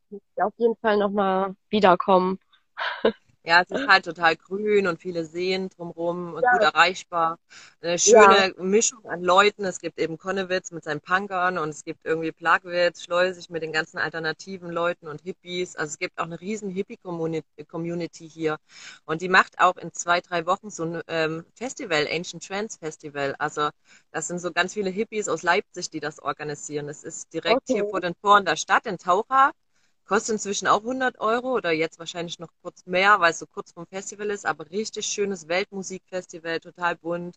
auf 0.45 0.53
jeden 0.57 0.75
Fall 0.81 0.97
nochmal 0.97 1.55
wiederkommen. 1.69 2.39
Ja, 3.45 3.61
es 3.61 3.69
ist 3.69 3.87
halt 3.87 4.05
total 4.05 4.35
grün 4.35 4.87
und 4.87 4.99
viele 4.99 5.25
Seen 5.25 5.69
drumherum 5.69 6.33
und 6.33 6.43
ja. 6.43 6.51
gut 6.53 6.61
erreichbar. 6.61 7.37
Eine 7.81 7.99
schöne 7.99 8.53
ja. 8.57 8.63
Mischung 8.63 9.05
an 9.05 9.23
Leuten. 9.23 9.65
Es 9.65 9.79
gibt 9.79 9.99
eben 9.99 10.17
Konnewitz 10.17 10.71
mit 10.71 10.83
seinen 10.83 11.01
Punkern 11.01 11.57
und 11.57 11.69
es 11.69 11.83
gibt 11.83 12.05
irgendwie 12.05 12.31
Plagwitz, 12.31 13.03
Schleusig 13.03 13.49
mit 13.49 13.61
den 13.61 13.71
ganzen 13.71 13.97
alternativen 13.97 14.71
Leuten 14.71 15.07
und 15.07 15.21
Hippies. 15.21 15.75
Also 15.75 15.91
es 15.91 15.99
gibt 15.99 16.19
auch 16.19 16.25
eine 16.25 16.41
riesen 16.41 16.69
Hippie-Community 16.69 18.29
hier. 18.29 18.57
Und 19.05 19.21
die 19.21 19.29
macht 19.29 19.59
auch 19.59 19.77
in 19.77 19.93
zwei, 19.93 20.21
drei 20.21 20.45
Wochen 20.45 20.69
so 20.69 20.83
ein 20.83 21.01
ähm, 21.07 21.45
Festival, 21.53 22.07
Ancient 22.11 22.47
Trance 22.47 22.79
Festival. 22.79 23.35
Also 23.37 23.69
das 24.11 24.27
sind 24.27 24.39
so 24.39 24.51
ganz 24.51 24.73
viele 24.73 24.89
Hippies 24.89 25.27
aus 25.27 25.43
Leipzig, 25.43 25.89
die 25.89 25.99
das 25.99 26.19
organisieren. 26.19 26.89
Es 26.89 27.03
ist 27.03 27.31
direkt 27.33 27.69
okay. 27.69 27.73
hier 27.73 27.89
vor 27.89 28.01
den 28.01 28.15
Toren 28.21 28.45
der 28.45 28.55
Stadt 28.55 28.85
in 28.85 28.97
Taucha. 28.97 29.51
Kostet 30.05 30.33
inzwischen 30.33 30.67
auch 30.67 30.81
100 30.81 31.19
Euro 31.19 31.53
oder 31.53 31.71
jetzt 31.71 31.99
wahrscheinlich 31.99 32.39
noch 32.39 32.51
kurz 32.61 32.85
mehr, 32.85 33.19
weil 33.19 33.31
es 33.31 33.39
so 33.39 33.47
kurz 33.47 33.71
vom 33.71 33.87
Festival 33.87 34.29
ist, 34.29 34.45
aber 34.45 34.69
richtig 34.69 35.07
schönes 35.07 35.47
Weltmusikfestival, 35.47 36.59
total 36.59 36.95
bunt. 36.95 37.35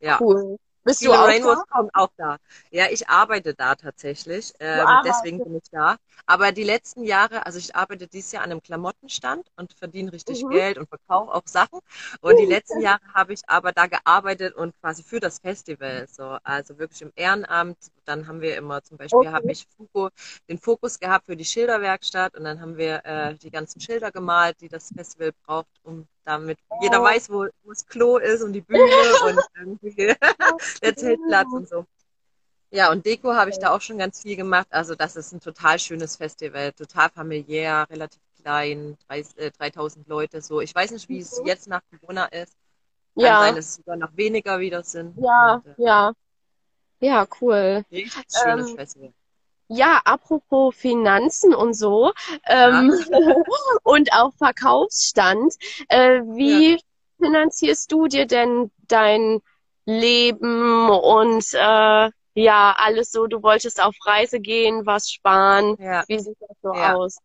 Ja. 0.00 0.18
Cool. 0.20 0.58
Bist 0.88 1.00
Viele 1.00 1.12
du 1.12 1.18
auch 1.18 1.26
Rainbows 1.26 1.58
da? 1.58 1.64
kommen 1.76 1.90
auch 1.92 2.08
da. 2.16 2.38
Ja, 2.70 2.86
ich 2.90 3.10
arbeite 3.10 3.52
da 3.52 3.74
tatsächlich. 3.74 4.54
Ähm, 4.58 4.86
deswegen 5.04 5.38
bin 5.44 5.56
ich 5.56 5.70
da. 5.70 5.96
Aber 6.24 6.50
die 6.50 6.64
letzten 6.64 7.04
Jahre, 7.04 7.44
also 7.44 7.58
ich 7.58 7.76
arbeite 7.76 8.06
dieses 8.06 8.32
Jahr 8.32 8.42
an 8.42 8.52
einem 8.52 8.62
Klamottenstand 8.62 9.50
und 9.56 9.74
verdiene 9.74 10.12
richtig 10.12 10.42
mhm. 10.42 10.48
Geld 10.48 10.78
und 10.78 10.88
verkaufe 10.88 11.34
auch 11.34 11.42
Sachen. 11.44 11.80
Und 12.22 12.38
die 12.38 12.46
letzten 12.46 12.80
Jahre 12.80 13.00
habe 13.12 13.34
ich 13.34 13.42
aber 13.48 13.72
da 13.72 13.86
gearbeitet 13.86 14.54
und 14.54 14.74
quasi 14.80 15.02
für 15.02 15.20
das 15.20 15.40
Festival. 15.40 16.06
So, 16.10 16.38
also 16.42 16.78
wirklich 16.78 17.02
im 17.02 17.12
Ehrenamt. 17.16 17.76
Dann 18.08 18.26
haben 18.26 18.40
wir 18.40 18.56
immer 18.56 18.82
zum 18.82 18.96
Beispiel, 18.96 19.18
okay. 19.18 19.28
habe 19.28 19.52
ich 19.52 19.66
Fuko, 19.76 20.08
den 20.48 20.58
Fokus 20.58 20.98
gehabt 20.98 21.26
für 21.26 21.36
die 21.36 21.44
Schilderwerkstatt 21.44 22.34
und 22.36 22.44
dann 22.44 22.58
haben 22.60 22.78
wir 22.78 23.04
äh, 23.04 23.34
die 23.34 23.50
ganzen 23.50 23.80
Schilder 23.80 24.10
gemalt, 24.10 24.56
die 24.62 24.68
das 24.68 24.90
Festival 24.94 25.32
braucht, 25.44 25.68
um 25.82 26.08
damit 26.24 26.58
oh. 26.70 26.78
jeder 26.80 27.02
weiß, 27.02 27.28
wo, 27.28 27.46
wo 27.62 27.70
das 27.70 27.86
Klo 27.86 28.16
ist 28.16 28.42
und 28.42 28.54
die 28.54 28.62
Bühne 28.62 28.80
und 29.26 29.40
irgendwie 29.56 30.14
der 30.82 30.96
Zeltplatz 30.96 31.48
und 31.52 31.68
so. 31.68 31.84
Ja, 32.70 32.90
und 32.90 33.04
Deko 33.04 33.34
habe 33.34 33.50
ich 33.50 33.58
da 33.58 33.74
auch 33.74 33.80
schon 33.80 33.98
ganz 33.98 34.22
viel 34.22 34.36
gemacht. 34.36 34.68
Also 34.70 34.94
das 34.94 35.16
ist 35.16 35.32
ein 35.32 35.40
total 35.40 35.78
schönes 35.78 36.16
Festival, 36.16 36.72
total 36.72 37.10
familiär, 37.10 37.86
relativ 37.90 38.20
klein, 38.42 38.96
3000 39.08 40.06
äh, 40.06 40.08
Leute 40.08 40.40
so. 40.40 40.60
Ich 40.60 40.74
weiß 40.74 40.92
nicht, 40.92 41.08
wie 41.10 41.18
es 41.18 41.40
mhm. 41.40 41.46
jetzt 41.46 41.68
nach 41.68 41.82
Corona 42.00 42.24
ist. 42.26 42.56
Kann 43.14 43.24
ja. 43.24 43.40
sein, 43.40 43.56
dass 43.56 43.66
es 43.66 43.74
sogar 43.76 43.96
noch 43.96 44.16
weniger 44.16 44.60
wieder 44.60 44.82
sind. 44.82 45.14
Ja, 45.18 45.54
und, 45.54 45.66
äh, 45.66 45.74
ja. 45.84 46.12
Ja, 47.00 47.26
cool. 47.40 47.84
Richtig 47.90 48.24
schönes 48.42 48.70
ähm, 48.70 48.76
Festival. 48.76 49.12
Ja, 49.68 50.00
apropos 50.04 50.74
Finanzen 50.74 51.54
und 51.54 51.74
so 51.74 52.12
ähm, 52.46 52.92
ja. 53.10 53.34
und 53.82 54.12
auch 54.12 54.32
Verkaufsstand. 54.34 55.54
Äh, 55.88 56.22
wie 56.22 56.72
ja. 56.72 56.78
finanzierst 57.20 57.92
du 57.92 58.06
dir 58.06 58.26
denn 58.26 58.70
dein 58.88 59.40
Leben 59.84 60.88
und 60.88 61.44
äh, 61.52 62.10
ja, 62.34 62.76
alles 62.78 63.10
so? 63.10 63.26
Du 63.26 63.42
wolltest 63.42 63.82
auf 63.82 63.94
Reise 64.04 64.40
gehen, 64.40 64.86
was 64.86 65.10
sparen. 65.10 65.76
Ja. 65.78 66.04
Wie 66.06 66.18
sieht 66.18 66.36
das 66.40 66.56
so 66.62 66.70
aus? 66.70 67.18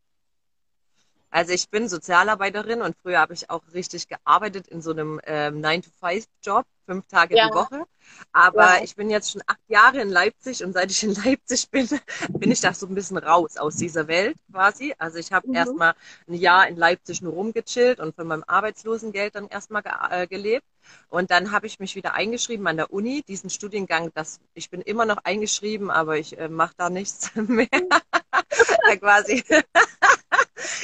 Also 1.30 1.52
ich 1.54 1.70
bin 1.70 1.90
Sozialarbeiterin 1.90 2.82
und 2.82 2.96
früher 3.02 3.20
habe 3.20 3.34
ich 3.34 3.50
auch 3.50 3.64
richtig 3.74 4.08
gearbeitet 4.08 4.68
in 4.68 4.82
so 4.82 4.92
einem 4.92 5.20
ähm, 5.26 5.62
9-to-5-Job, 5.62 6.66
fünf 6.86 7.08
Tage 7.08 7.36
ja. 7.36 7.48
die 7.48 7.54
Woche. 7.54 7.86
Aber 8.32 8.78
ja. 8.78 8.84
ich 8.84 8.96
bin 8.96 9.10
jetzt 9.10 9.32
schon 9.32 9.42
acht 9.48 9.60
Jahre 9.68 10.02
in 10.02 10.10
Leipzig 10.10 10.64
und 10.64 10.74
seit 10.74 10.92
ich 10.92 11.04
in 11.04 11.16
Leipzig 11.26 11.70
bin, 11.70 11.88
bin 12.30 12.52
ich 12.52 12.62
da 12.62 12.74
so 12.74 12.86
ein 12.86 12.96
bisschen 12.96 13.18
raus 13.18 13.58
aus 13.58 13.76
dieser 13.76 14.08
Welt 14.08 14.38
quasi. 14.52 14.94
Also 14.98 15.18
ich 15.18 15.32
habe 15.32 15.48
mhm. 15.48 15.56
erstmal 15.56 15.94
ein 16.28 16.36
Jahr 16.36 16.68
in 16.68 16.76
Leipzig 16.76 17.22
nur 17.22 17.34
rumgechillt 17.34 18.00
und 18.00 18.16
von 18.16 18.28
meinem 18.28 18.44
Arbeitslosengeld 18.48 19.36
dann 19.36 19.48
erstmal 19.48 19.84
ge 19.84 19.92
äh, 20.10 20.28
gelebt. 20.28 20.66
Und 21.10 21.32
dann 21.32 21.52
habe 21.52 21.68
ich 21.68 21.80
mich 21.80 21.96
wieder 21.96 22.14
eingeschrieben 22.14 22.68
an 22.68 22.76
der 22.76 22.92
Uni, 22.92 23.24
diesen 23.26 23.50
Studiengang, 23.50 24.12
das, 24.14 24.42
ich 24.54 24.70
bin 24.70 24.82
immer 24.82 25.06
noch 25.06 25.18
eingeschrieben, 25.24 25.90
aber 25.90 26.18
ich 26.18 26.38
äh, 26.38 26.50
mache 26.50 26.74
da 26.78 26.90
nichts 26.90 27.32
mehr. 27.36 27.68
quasi 29.00 29.44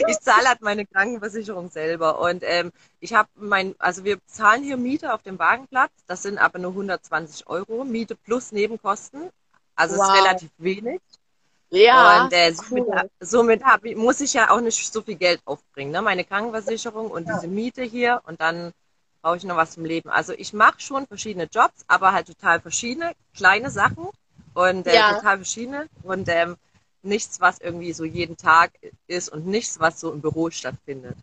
ich 0.08 0.20
zahle 0.20 0.48
halt 0.48 0.62
meine 0.62 0.86
Krankenversicherung 0.86 1.70
selber. 1.70 2.20
Und 2.20 2.44
ähm, 2.46 2.72
ich 3.00 3.14
habe 3.14 3.30
mein, 3.36 3.76
also 3.80 4.04
wir 4.04 4.18
zahlen 4.26 4.64
hier 4.64 4.78
Miete 4.78 5.14
auf 5.14 5.24
dem 5.24 5.40
Wagenplatz. 5.40 5.92
Das 6.08 6.24
sind 6.24 6.38
aber 6.38 6.60
nur 6.60 6.72
120 6.72 7.48
Euro. 7.48 7.84
Miete 7.84 8.16
plus 8.16 8.52
Nebenkosten. 8.52 9.30
Also 9.76 9.98
wow. 9.98 10.08
ist 10.08 10.22
relativ 10.22 10.50
wenig. 10.58 11.02
Ja. 11.70 12.24
Und 12.24 12.34
äh, 12.34 12.52
somit, 12.54 12.88
cool. 12.88 13.10
somit 13.20 13.64
hab, 13.64 13.84
muss 13.96 14.22
ich 14.22 14.34
ja 14.34 14.50
auch 14.50 14.60
nicht 14.60 14.92
so 14.92 15.02
viel 15.02 15.16
Geld 15.16 15.42
aufbringen. 15.46 15.92
Ne? 15.92 16.02
Meine 16.02 16.24
Krankenversicherung 16.24 17.12
und 17.12 17.28
ja. 17.28 17.36
diese 17.36 17.48
Miete 17.48 17.84
hier 17.84 18.22
und 18.26 18.42
dann 18.42 18.74
brauche 19.22 19.38
ich 19.38 19.44
noch 19.44 19.58
was 19.58 19.72
zum 19.72 19.86
Leben. 19.86 20.10
Also 20.10 20.34
ich 20.34 20.54
mache 20.54 20.80
schon 20.80 21.06
verschiedene 21.08 21.48
Jobs, 21.52 21.84
aber 21.88 22.14
halt 22.14 22.28
total 22.28 22.60
verschiedene, 22.60 23.14
kleine 23.36 23.70
Sachen 23.70 24.08
und 24.54 24.88
äh, 24.88 24.96
ja. 24.96 25.14
total 25.14 25.38
verschiedene. 25.38 25.88
Und 26.04 26.28
ähm, 26.30 26.56
nichts, 27.04 27.42
was 27.42 27.60
irgendwie 27.60 27.94
so 27.94 28.06
jeden 28.06 28.38
Tag 28.38 28.72
ist 29.08 29.30
und 29.30 29.46
nichts, 29.46 29.80
was 29.80 30.00
so 30.00 30.12
im 30.12 30.22
Büro 30.22 30.50
stattfindet. 30.50 31.18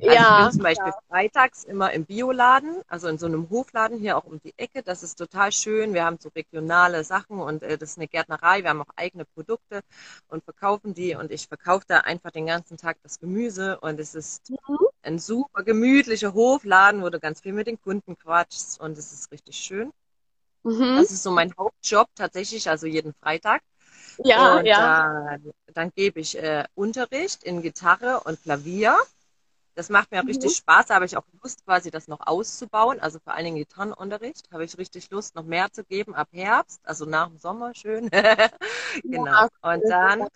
Also 0.00 0.14
ja, 0.16 0.38
ich 0.38 0.44
bin 0.44 0.52
zum 0.52 0.62
Beispiel 0.62 0.92
ja. 0.92 0.98
freitags 1.08 1.64
immer 1.64 1.92
im 1.92 2.04
Bioladen, 2.04 2.82
also 2.88 3.06
in 3.08 3.18
so 3.18 3.26
einem 3.26 3.48
Hofladen 3.50 3.98
hier 3.98 4.16
auch 4.16 4.24
um 4.24 4.40
die 4.42 4.54
Ecke. 4.56 4.82
Das 4.82 5.02
ist 5.02 5.16
total 5.16 5.52
schön. 5.52 5.94
Wir 5.94 6.04
haben 6.04 6.18
so 6.18 6.30
regionale 6.34 7.04
Sachen 7.04 7.38
und 7.38 7.62
äh, 7.62 7.78
das 7.78 7.90
ist 7.90 7.98
eine 7.98 8.08
Gärtnerei. 8.08 8.62
Wir 8.62 8.70
haben 8.70 8.80
auch 8.80 8.92
eigene 8.96 9.24
Produkte 9.24 9.82
und 10.28 10.42
verkaufen 10.42 10.94
die. 10.94 11.14
Und 11.14 11.30
ich 11.30 11.46
verkaufe 11.46 11.84
da 11.86 11.98
einfach 11.98 12.32
den 12.32 12.46
ganzen 12.46 12.78
Tag 12.78 12.96
das 13.04 13.20
Gemüse. 13.20 13.78
Und 13.80 14.00
es 14.00 14.14
ist 14.16 14.50
mhm. 14.50 14.78
ein 15.02 15.18
super 15.20 15.62
gemütlicher 15.62 16.34
Hofladen, 16.34 17.02
wo 17.02 17.10
du 17.10 17.20
ganz 17.20 17.40
viel 17.40 17.52
mit 17.52 17.68
den 17.68 17.80
Kunden 17.80 18.18
quatschst. 18.18 18.80
Und 18.80 18.98
es 18.98 19.12
ist 19.12 19.30
richtig 19.30 19.56
schön. 19.56 19.92
Mhm. 20.64 20.96
Das 20.96 21.12
ist 21.12 21.22
so 21.22 21.30
mein 21.30 21.54
Hauptjob 21.56 22.08
tatsächlich, 22.16 22.68
also 22.68 22.86
jeden 22.86 23.14
Freitag. 23.14 23.62
Ja, 24.18 24.56
und 24.56 24.66
ja. 24.66 25.24
Dann, 25.30 25.52
dann 25.74 25.90
gebe 25.94 26.20
ich 26.20 26.38
äh, 26.38 26.64
Unterricht 26.74 27.42
in 27.44 27.62
Gitarre 27.62 28.20
und 28.20 28.42
Klavier. 28.42 28.96
Das 29.74 29.88
macht 29.88 30.10
mir 30.10 30.18
auch 30.18 30.24
mhm. 30.24 30.30
richtig 30.30 30.56
Spaß. 30.56 30.86
Da 30.86 30.96
habe 30.96 31.06
ich 31.06 31.16
auch 31.16 31.24
Lust, 31.42 31.64
quasi 31.64 31.90
das 31.90 32.08
noch 32.08 32.20
auszubauen. 32.26 33.00
Also 33.00 33.18
vor 33.20 33.34
allen 33.34 33.46
Dingen 33.46 33.56
Gitarrenunterricht 33.56 34.50
habe 34.52 34.64
ich 34.64 34.76
richtig 34.76 35.10
Lust, 35.10 35.34
noch 35.34 35.44
mehr 35.44 35.72
zu 35.72 35.84
geben 35.84 36.14
ab 36.14 36.28
Herbst, 36.32 36.80
also 36.84 37.06
nach 37.06 37.28
dem 37.28 37.38
Sommer 37.38 37.74
schön. 37.74 38.10
genau. 39.02 39.26
Ja, 39.26 39.48
und 39.62 39.82
dann, 39.88 40.28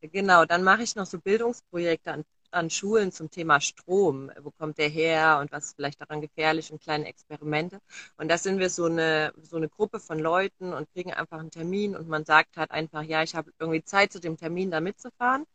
genau, 0.00 0.44
dann 0.44 0.64
mache 0.64 0.82
ich 0.82 0.96
noch 0.96 1.06
so 1.06 1.18
Bildungsprojekte 1.18 2.12
an 2.12 2.24
an 2.52 2.70
Schulen 2.70 3.12
zum 3.12 3.30
Thema 3.30 3.60
Strom. 3.60 4.30
Wo 4.40 4.50
kommt 4.50 4.78
der 4.78 4.88
her 4.88 5.38
und 5.40 5.52
was 5.52 5.66
ist 5.66 5.76
vielleicht 5.76 6.00
daran 6.00 6.20
gefährlich 6.20 6.72
und 6.72 6.80
kleine 6.80 7.06
Experimente. 7.06 7.80
Und 8.16 8.28
da 8.28 8.38
sind 8.38 8.58
wir 8.58 8.70
so 8.70 8.86
eine, 8.86 9.32
so 9.42 9.56
eine 9.56 9.68
Gruppe 9.68 10.00
von 10.00 10.18
Leuten 10.18 10.72
und 10.72 10.90
kriegen 10.92 11.12
einfach 11.12 11.38
einen 11.38 11.50
Termin 11.50 11.96
und 11.96 12.08
man 12.08 12.24
sagt 12.24 12.56
halt 12.56 12.70
einfach, 12.70 13.02
ja, 13.02 13.22
ich 13.22 13.34
habe 13.34 13.52
irgendwie 13.58 13.82
Zeit 13.82 14.12
zu 14.12 14.20
dem 14.20 14.36
Termin 14.36 14.70
da 14.70 14.80
mitzufahren 14.80 15.46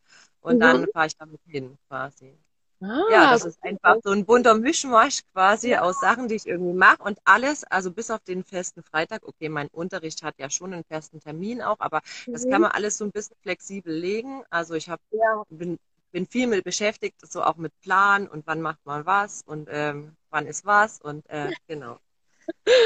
und 0.42 0.56
mhm. 0.56 0.60
dann 0.60 0.88
fahre 0.94 1.08
ich 1.08 1.18
damit 1.18 1.42
hin 1.48 1.78
quasi. 1.88 2.38
Ah, 2.82 3.04
ja, 3.10 3.32
das 3.32 3.46
ist 3.46 3.64
einfach 3.64 3.98
so 4.04 4.12
ein 4.12 4.26
bunter 4.26 4.54
Mischmasch 4.54 5.22
quasi 5.32 5.70
ja. 5.70 5.82
aus 5.82 6.00
Sachen, 6.02 6.28
die 6.28 6.36
ich 6.36 6.46
irgendwie 6.46 6.74
mache 6.74 7.02
und 7.04 7.18
alles, 7.24 7.64
also 7.64 7.90
bis 7.90 8.12
auf 8.12 8.20
den 8.20 8.44
festen 8.44 8.84
Freitag. 8.84 9.26
Okay, 9.26 9.48
mein 9.48 9.70
Unterricht 9.70 10.22
hat 10.24 10.36
ja 10.38 10.50
schon 10.50 10.74
einen 10.74 10.84
festen 10.84 11.22
Termin 11.22 11.62
auch, 11.62 11.80
aber 11.80 12.02
mhm. 12.28 12.34
das 12.34 12.48
kann 12.48 12.62
man 12.62 12.72
alles 12.72 12.98
so 12.98 13.06
ein 13.06 13.12
bisschen 13.12 13.38
flexibel 13.42 13.94
legen. 13.94 14.44
Also 14.50 14.74
ich 14.74 14.90
habe 14.90 15.02
ja. 15.12 15.44
bin 15.50 15.80
bin 16.16 16.28
viel 16.28 16.48
mit 16.48 16.64
beschäftigt, 16.64 17.18
so 17.30 17.44
auch 17.44 17.58
mit 17.58 17.74
Plan 17.82 18.26
und 18.30 18.48
wann 18.48 18.62
macht 18.62 18.80
man 18.86 19.06
was 19.06 19.44
und 19.46 19.68
ähm, 19.70 20.16
wann 20.30 20.48
ist 20.48 20.66
was 20.66 21.02
und 21.02 21.30
äh, 21.30 21.52
genau. 21.68 21.98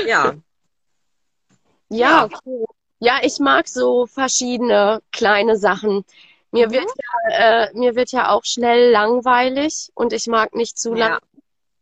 Ja. 0.07 0.33
Ja, 1.89 2.25
okay. 2.25 2.65
Ja, 2.97 3.19
ich 3.21 3.37
mag 3.37 3.67
so 3.67 4.07
verschiedene 4.07 5.03
kleine 5.11 5.57
Sachen. 5.57 6.05
Mir 6.49 6.69
mhm. 6.69 6.71
wird 6.71 6.89
ja, 7.03 7.65
äh, 7.65 7.73
mir 7.77 7.95
wird 7.95 8.11
ja 8.11 8.31
auch 8.31 8.45
schnell 8.45 8.89
langweilig 8.89 9.91
und 9.93 10.11
ich 10.11 10.25
mag 10.25 10.55
nicht 10.55 10.79
zu 10.79 10.95
lange 10.95 11.19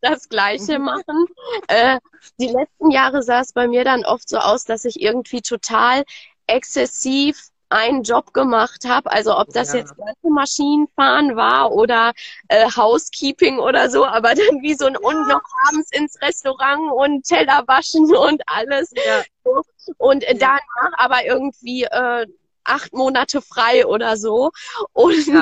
das 0.02 0.28
Gleiche 0.28 0.78
mhm. 0.78 0.84
machen. 0.84 1.26
Äh, 1.68 1.98
die 2.38 2.48
letzten 2.48 2.90
Jahre 2.90 3.22
sah 3.22 3.40
es 3.40 3.54
bei 3.54 3.68
mir 3.68 3.84
dann 3.84 4.04
oft 4.04 4.28
so 4.28 4.36
aus, 4.36 4.64
dass 4.64 4.84
ich 4.84 5.00
irgendwie 5.00 5.40
total 5.40 6.04
exzessiv 6.46 7.50
einen 7.70 8.02
Job 8.02 8.32
gemacht 8.32 8.84
habe. 8.86 9.10
Also 9.10 9.36
ob 9.36 9.52
das 9.52 9.72
Ja. 9.72 9.80
jetzt 9.80 9.96
ganze 9.96 10.28
Maschinenfahren 10.30 11.36
war 11.36 11.72
oder 11.72 12.12
äh, 12.48 12.68
Housekeeping 12.70 13.58
oder 13.58 13.90
so, 13.90 14.04
aber 14.04 14.34
dann 14.34 14.62
wie 14.62 14.74
so 14.74 14.86
ein 14.86 14.96
und 14.96 15.28
noch 15.28 15.42
abends 15.68 15.90
ins 15.92 16.20
Restaurant 16.20 16.92
und 16.92 17.24
Teller 17.24 17.64
waschen 17.66 18.04
und 18.16 18.42
alles. 18.46 18.92
Ja. 18.94 19.22
Und 19.98 20.24
äh, 20.24 20.36
Ja. 20.36 20.58
danach 20.74 20.92
aber 20.98 21.24
irgendwie 21.24 21.84
äh, 21.84 22.26
acht 22.64 22.92
Monate 22.92 23.40
frei 23.40 23.86
oder 23.86 24.16
so. 24.16 24.50
Und 24.92 25.26
Ja. 25.26 25.40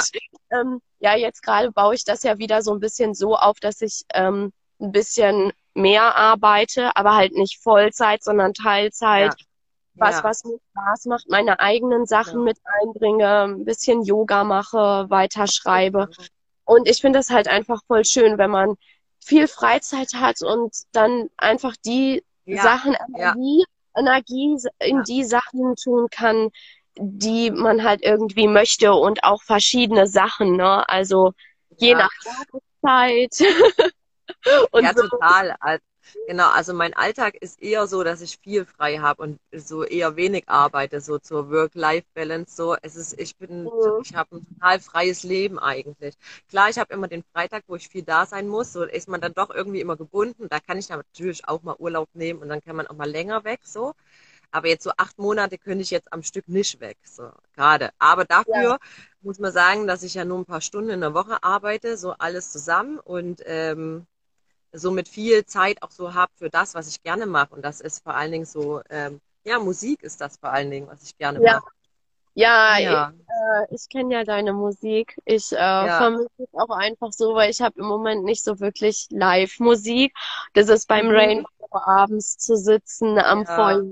ähm, 0.53 0.81
ja, 1.01 1.17
jetzt 1.17 1.43
gerade 1.43 1.73
baue 1.73 1.95
ich 1.95 2.05
das 2.05 2.23
ja 2.23 2.39
wieder 2.39 2.63
so 2.63 2.73
ein 2.73 2.81
bisschen 2.81 3.15
so 3.15 3.35
auf, 3.37 3.59
dass 3.61 3.81
ich 3.83 4.03
ähm, 4.15 4.53
ein 4.81 4.93
bisschen 4.93 5.53
mehr 5.75 6.15
arbeite, 6.17 6.95
aber 6.97 7.17
halt 7.17 7.33
nicht 7.33 7.61
Vollzeit, 7.63 8.23
sondern 8.23 8.55
Teilzeit. 8.55 9.35
Was, 9.97 10.17
Ja. 10.17 10.25
was 10.25 10.45
mir 10.45 10.59
Spaß 10.73 11.07
macht, 11.07 11.29
meine 11.29 11.59
eigenen 11.61 12.07
Sachen 12.07 12.39
Ja. 12.41 12.45
mit 12.45 12.59
einbringe, 12.83 13.43
ein 13.45 13.65
bisschen 13.65 14.03
Yoga 14.03 14.45
mache, 14.45 15.07
weiterschreibe. 15.09 16.09
Und 16.65 16.89
ich 16.89 17.01
finde 17.01 17.19
es 17.19 17.31
halt 17.31 17.49
einfach 17.49 17.81
voll 17.87 18.05
schön, 18.05 18.39
wenn 18.39 18.51
man 18.51 18.77
viel 19.25 19.49
Freizeit 19.49 20.15
hat 20.15 20.43
und 20.43 20.75
dann 20.93 21.29
einfach 21.37 21.75
die 21.85 22.25
Ja. 22.45 22.63
Sachen. 22.63 22.95
Energie, 23.15 23.65
Energie 23.97 24.59
in 24.81 25.03
die 25.05 25.25
Sachen 25.25 25.75
tun 25.77 26.09
kann, 26.11 26.51
die 26.99 27.51
man 27.51 27.83
halt 27.83 28.03
irgendwie 28.03 28.47
möchte 28.49 28.93
und 28.95 29.25
auch 29.25 29.43
verschiedene 29.43 30.07
Sachen, 30.07 30.57
ne? 30.57 30.89
Also 30.89 31.33
je 31.79 31.95
nach 31.95 32.11
Jahreszeit. 32.25 33.41
und 34.71 34.83
Ja, 34.85 34.93
so. 34.95 35.09
total. 35.09 35.57
Genau, 36.27 36.49
also 36.51 36.75
mein 36.75 36.95
Alltag 36.95 37.37
ist 37.37 37.63
eher 37.63 37.87
so, 37.87 38.03
dass 38.03 38.21
ich 38.21 38.39
viel 38.39 38.65
frei 38.67 38.99
habe 38.99 39.23
und 39.23 39.41
so 39.53 39.85
eher 39.85 40.17
wenig 40.17 40.49
arbeite, 40.49 41.01
so 41.01 41.19
zur 41.19 41.51
Work-Life-Balance. 41.51 42.55
So, 42.57 42.77
es 42.83 42.97
ist, 42.97 43.19
ich 43.21 43.37
bin, 43.37 43.73
Mhm. 43.73 44.03
ich 44.03 44.15
habe 44.15 44.37
ein 44.37 44.45
total 44.45 44.81
freies 44.81 45.23
Leben 45.23 45.59
eigentlich. 45.59 46.17
Klar, 46.49 46.69
ich 46.71 46.79
habe 46.79 46.93
immer 46.95 47.09
den 47.09 47.23
Freitag, 47.33 47.65
wo 47.69 47.77
ich 47.77 47.89
viel 47.89 48.03
da 48.03 48.27
sein 48.27 48.49
muss. 48.49 48.73
So 48.73 48.83
ist 48.85 49.09
man 49.09 49.21
dann 49.21 49.35
doch 49.35 49.51
irgendwie 49.51 49.81
immer 49.81 49.97
gebunden. 49.97 50.49
Da 50.49 50.59
kann 50.61 50.79
ich 50.79 50.89
natürlich 50.89 51.47
auch 51.49 51.63
mal 51.63 51.77
Urlaub 51.79 52.09
nehmen 52.15 52.41
und 52.43 52.49
dann 52.49 52.63
kann 52.63 52.77
man 52.77 52.87
auch 52.89 52.97
mal 52.97 53.09
länger 53.11 53.45
weg. 53.45 53.61
So, 53.65 53.95
aber 54.51 54.69
jetzt 54.69 54.85
so 54.85 54.93
acht 54.97 55.19
Monate 55.19 55.59
könnte 55.59 55.83
ich 55.83 55.91
jetzt 55.91 56.13
am 56.13 56.23
Stück 56.23 56.49
nicht 56.49 56.81
weg. 56.81 56.99
So 57.05 57.31
gerade. 57.55 57.91
Aber 57.99 58.25
dafür 58.25 58.79
muss 59.21 59.39
man 59.39 59.53
sagen, 59.53 59.87
dass 59.87 60.03
ich 60.03 60.15
ja 60.15 60.25
nur 60.25 60.39
ein 60.39 60.45
paar 60.47 60.61
Stunden 60.61 60.91
in 60.91 61.01
der 61.01 61.15
Woche 61.15 61.43
arbeite, 61.43 61.97
so 61.97 62.13
alles 62.13 62.53
zusammen 62.53 62.99
und 63.01 63.43
ähm, 63.47 64.07
somit 64.79 65.09
viel 65.09 65.45
Zeit 65.47 65.83
auch 65.83 65.91
so 65.91 66.15
habe 66.15 66.33
für 66.37 66.51
das, 66.51 66.75
was 66.75 66.89
ich 66.89 67.03
gerne 67.03 67.27
mache. 67.27 67.55
Und 67.55 67.63
das 67.65 67.81
ist 67.81 68.03
vor 68.03 68.15
allen 68.15 68.33
Dingen 68.33 68.45
so, 68.47 68.81
ähm, 68.91 69.21
ja, 69.45 69.59
Musik 69.59 70.03
ist 70.03 70.21
das 70.21 70.37
vor 70.39 70.51
allen 70.53 70.71
Dingen, 70.71 70.89
was 70.89 71.03
ich 71.03 71.17
gerne 71.19 71.41
Ja. 71.41 71.55
mache. 71.55 71.69
Ja, 72.35 72.79
Ja, 72.79 73.13
Äh, 73.29 73.75
ich 73.75 73.89
kenne 73.89 74.15
ja 74.15 74.25
deine 74.25 74.53
Musik. 74.53 75.17
Ich 75.25 75.53
äh, 75.53 75.57
Ja. 75.57 75.99
vermisse 75.99 76.29
es 76.39 76.55
auch 76.55 76.71
einfach 76.71 77.13
so, 77.13 77.35
weil 77.35 77.51
ich 77.51 77.61
habe 77.61 77.79
im 77.81 77.87
Moment 77.87 78.25
nicht 78.25 78.45
so 78.45 78.61
wirklich 78.61 79.07
Live-Musik. 79.11 80.13
Das 80.55 80.69
ist 80.69 80.87
beim 80.89 81.07
Mhm. 81.07 81.13
Rainbow 81.17 81.49
abends 81.73 82.39
zu 82.39 82.57
sitzen 82.57 83.19
am 83.19 83.45
Ja. 83.45 83.57
Feuer 83.57 83.83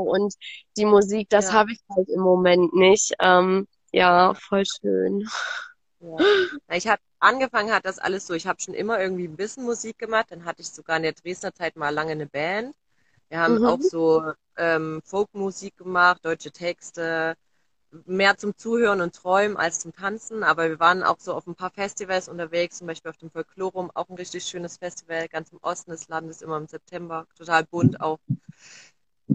und 0.00 0.34
die 0.76 0.84
Musik, 0.86 1.28
das 1.30 1.46
Ja. 1.46 1.52
habe 1.52 1.72
ich 1.72 1.80
halt 1.94 2.08
im 2.08 2.20
Moment 2.20 2.74
nicht. 2.74 3.14
Ähm, 3.20 3.66
ja, 3.92 4.34
voll 4.34 4.64
schön. 4.66 5.26
ja. 6.00 6.18
Ich 6.76 6.86
habe 6.86 7.00
angefangen 7.22 7.72
hat 7.72 7.86
das 7.86 7.98
alles 7.98 8.26
so, 8.26 8.34
ich 8.34 8.46
habe 8.46 8.60
schon 8.60 8.74
immer 8.74 9.00
irgendwie 9.00 9.26
ein 9.28 9.36
bisschen 9.36 9.64
Musik 9.64 9.98
gemacht, 9.98 10.26
dann 10.30 10.44
hatte 10.44 10.62
ich 10.62 10.70
sogar 10.70 10.96
in 10.98 11.04
der 11.04 11.12
Dresdner 11.12 11.54
Zeit 11.54 11.76
mal 11.76 11.90
lange 11.90 12.12
eine 12.12 12.26
Band. 12.26 12.74
Wir 13.30 13.40
haben 13.40 13.58
Mhm. 13.58 13.64
auch 13.64 13.80
so 13.82 14.32
ähm, 14.56 15.02
Folkmusik 15.04 15.76
gemacht, 15.78 16.24
deutsche 16.24 16.52
Texte, 16.52 17.36
mehr 18.06 18.36
zum 18.38 18.56
Zuhören 18.56 19.00
und 19.02 19.14
Träumen 19.14 19.56
als 19.56 19.78
zum 19.80 19.92
Tanzen, 19.94 20.42
aber 20.44 20.68
wir 20.68 20.80
waren 20.80 21.02
auch 21.02 21.18
so 21.20 21.34
auf 21.34 21.46
ein 21.46 21.54
paar 21.54 21.70
Festivals 21.70 22.28
unterwegs, 22.28 22.78
zum 22.78 22.86
Beispiel 22.88 23.10
auf 23.10 23.18
dem 23.18 23.30
Folklorum, 23.30 23.90
auch 23.94 24.08
ein 24.08 24.16
richtig 24.16 24.44
schönes 24.44 24.78
Festival, 24.78 25.28
ganz 25.28 25.52
im 25.52 25.58
Osten 25.62 25.90
des 25.92 26.08
Landes, 26.08 26.42
immer 26.42 26.56
im 26.58 26.66
September, 26.66 27.26
total 27.36 27.64
bunt 27.64 28.00
auch. 28.00 28.18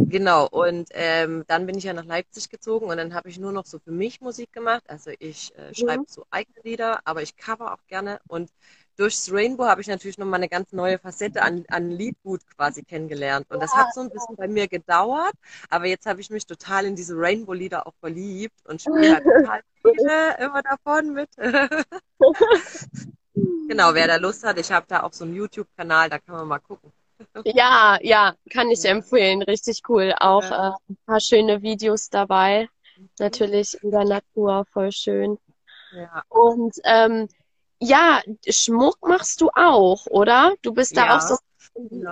Genau, 0.06 0.48
und 0.48 0.90
ähm, 0.94 1.44
dann 1.48 1.66
bin 1.66 1.78
ich 1.78 1.84
ja 1.84 1.94
nach 1.94 2.06
Leipzig 2.06 2.50
gezogen 2.50 2.88
und 2.90 2.98
dann 2.98 3.14
habe 3.14 3.30
ich 3.30 3.40
nur 3.40 3.52
noch 3.52 3.66
so 3.66 3.80
für 3.80 3.92
mich 3.92 4.22
Musik 4.22 4.54
gemacht. 4.54 4.84
Also 4.88 5.12
ich 5.20 5.54
äh, 5.58 5.74
schreibe 5.74 6.04
Mhm. 6.04 6.08
so 6.08 6.26
eigene 6.30 6.62
Lieder, 6.64 7.02
aber 7.06 7.22
ich 7.24 7.36
cover 7.36 7.74
auch 7.74 7.86
gerne. 7.88 8.20
Und 8.28 8.50
durchs 8.96 9.32
Rainbow 9.32 9.66
habe 9.66 9.82
ich 9.82 9.88
natürlich 9.88 10.18
nochmal 10.18 10.40
eine 10.40 10.48
ganz 10.50 10.72
neue 10.72 10.98
Facette 11.00 11.42
an, 11.42 11.66
an 11.70 11.90
Liedgut 11.92 12.42
quasi 12.56 12.84
kennengelernt. 12.84 13.48
Und 13.50 13.62
das 13.62 13.76
hat 13.76 13.92
so 13.92 14.00
ein 14.02 14.10
bisschen 14.10 14.36
bei 14.38 14.48
mir 14.48 14.68
gedauert, 14.70 15.34
aber 15.70 15.88
jetzt 15.88 16.06
habe 16.06 16.22
ich 16.22 16.30
mich 16.30 16.46
total 16.46 16.86
in 16.86 16.96
diese 16.96 17.16
Rainbow-Lieder 17.18 17.86
auch 17.86 17.96
verliebt 18.00 18.66
und 18.66 18.82
spiele 18.82 19.10
halt 19.10 19.26
total 19.42 19.62
viele 19.84 20.38
immer 20.40 20.62
davon 20.64 21.14
mit. 21.14 21.30
Genau, 23.68 23.94
wer 23.94 24.08
da 24.08 24.18
Lust 24.18 24.44
hat, 24.46 24.58
ich 24.60 24.72
habe 24.72 24.86
da 24.88 25.04
auch 25.04 25.14
so 25.14 25.24
einen 25.26 25.36
YouTube-Kanal, 25.36 26.10
da 26.10 26.20
kann 26.20 26.36
man 26.36 26.48
mal 26.48 26.60
gucken. 26.60 26.92
Ja, 27.46 27.98
ja, 28.02 28.36
kann 28.52 28.70
ich 28.72 28.86
empfehlen. 28.86 29.42
Richtig 29.42 29.82
cool. 29.90 30.14
Auch 30.20 30.44
Ja. 30.44 30.70
äh, 30.88 30.92
ein 30.92 30.98
paar 31.06 31.20
schöne 31.20 31.62
Videos 31.62 32.10
dabei. 32.10 32.68
Natürlich 33.20 33.82
in 33.84 33.92
der 33.92 34.06
Natur, 34.06 34.66
voll 34.72 34.92
schön. 34.92 35.38
Ja, 35.92 36.24
Und 36.30 36.76
ähm, 36.84 37.28
ja, 37.80 38.22
Schmuck 38.50 38.98
machst 39.08 39.42
du 39.42 39.50
auch, 39.56 40.06
oder? 40.08 40.56
Du 40.62 40.74
bist 40.74 40.98
da 40.98 41.04
Ja, 41.06 41.18
auch 41.18 41.22
so 41.22 41.38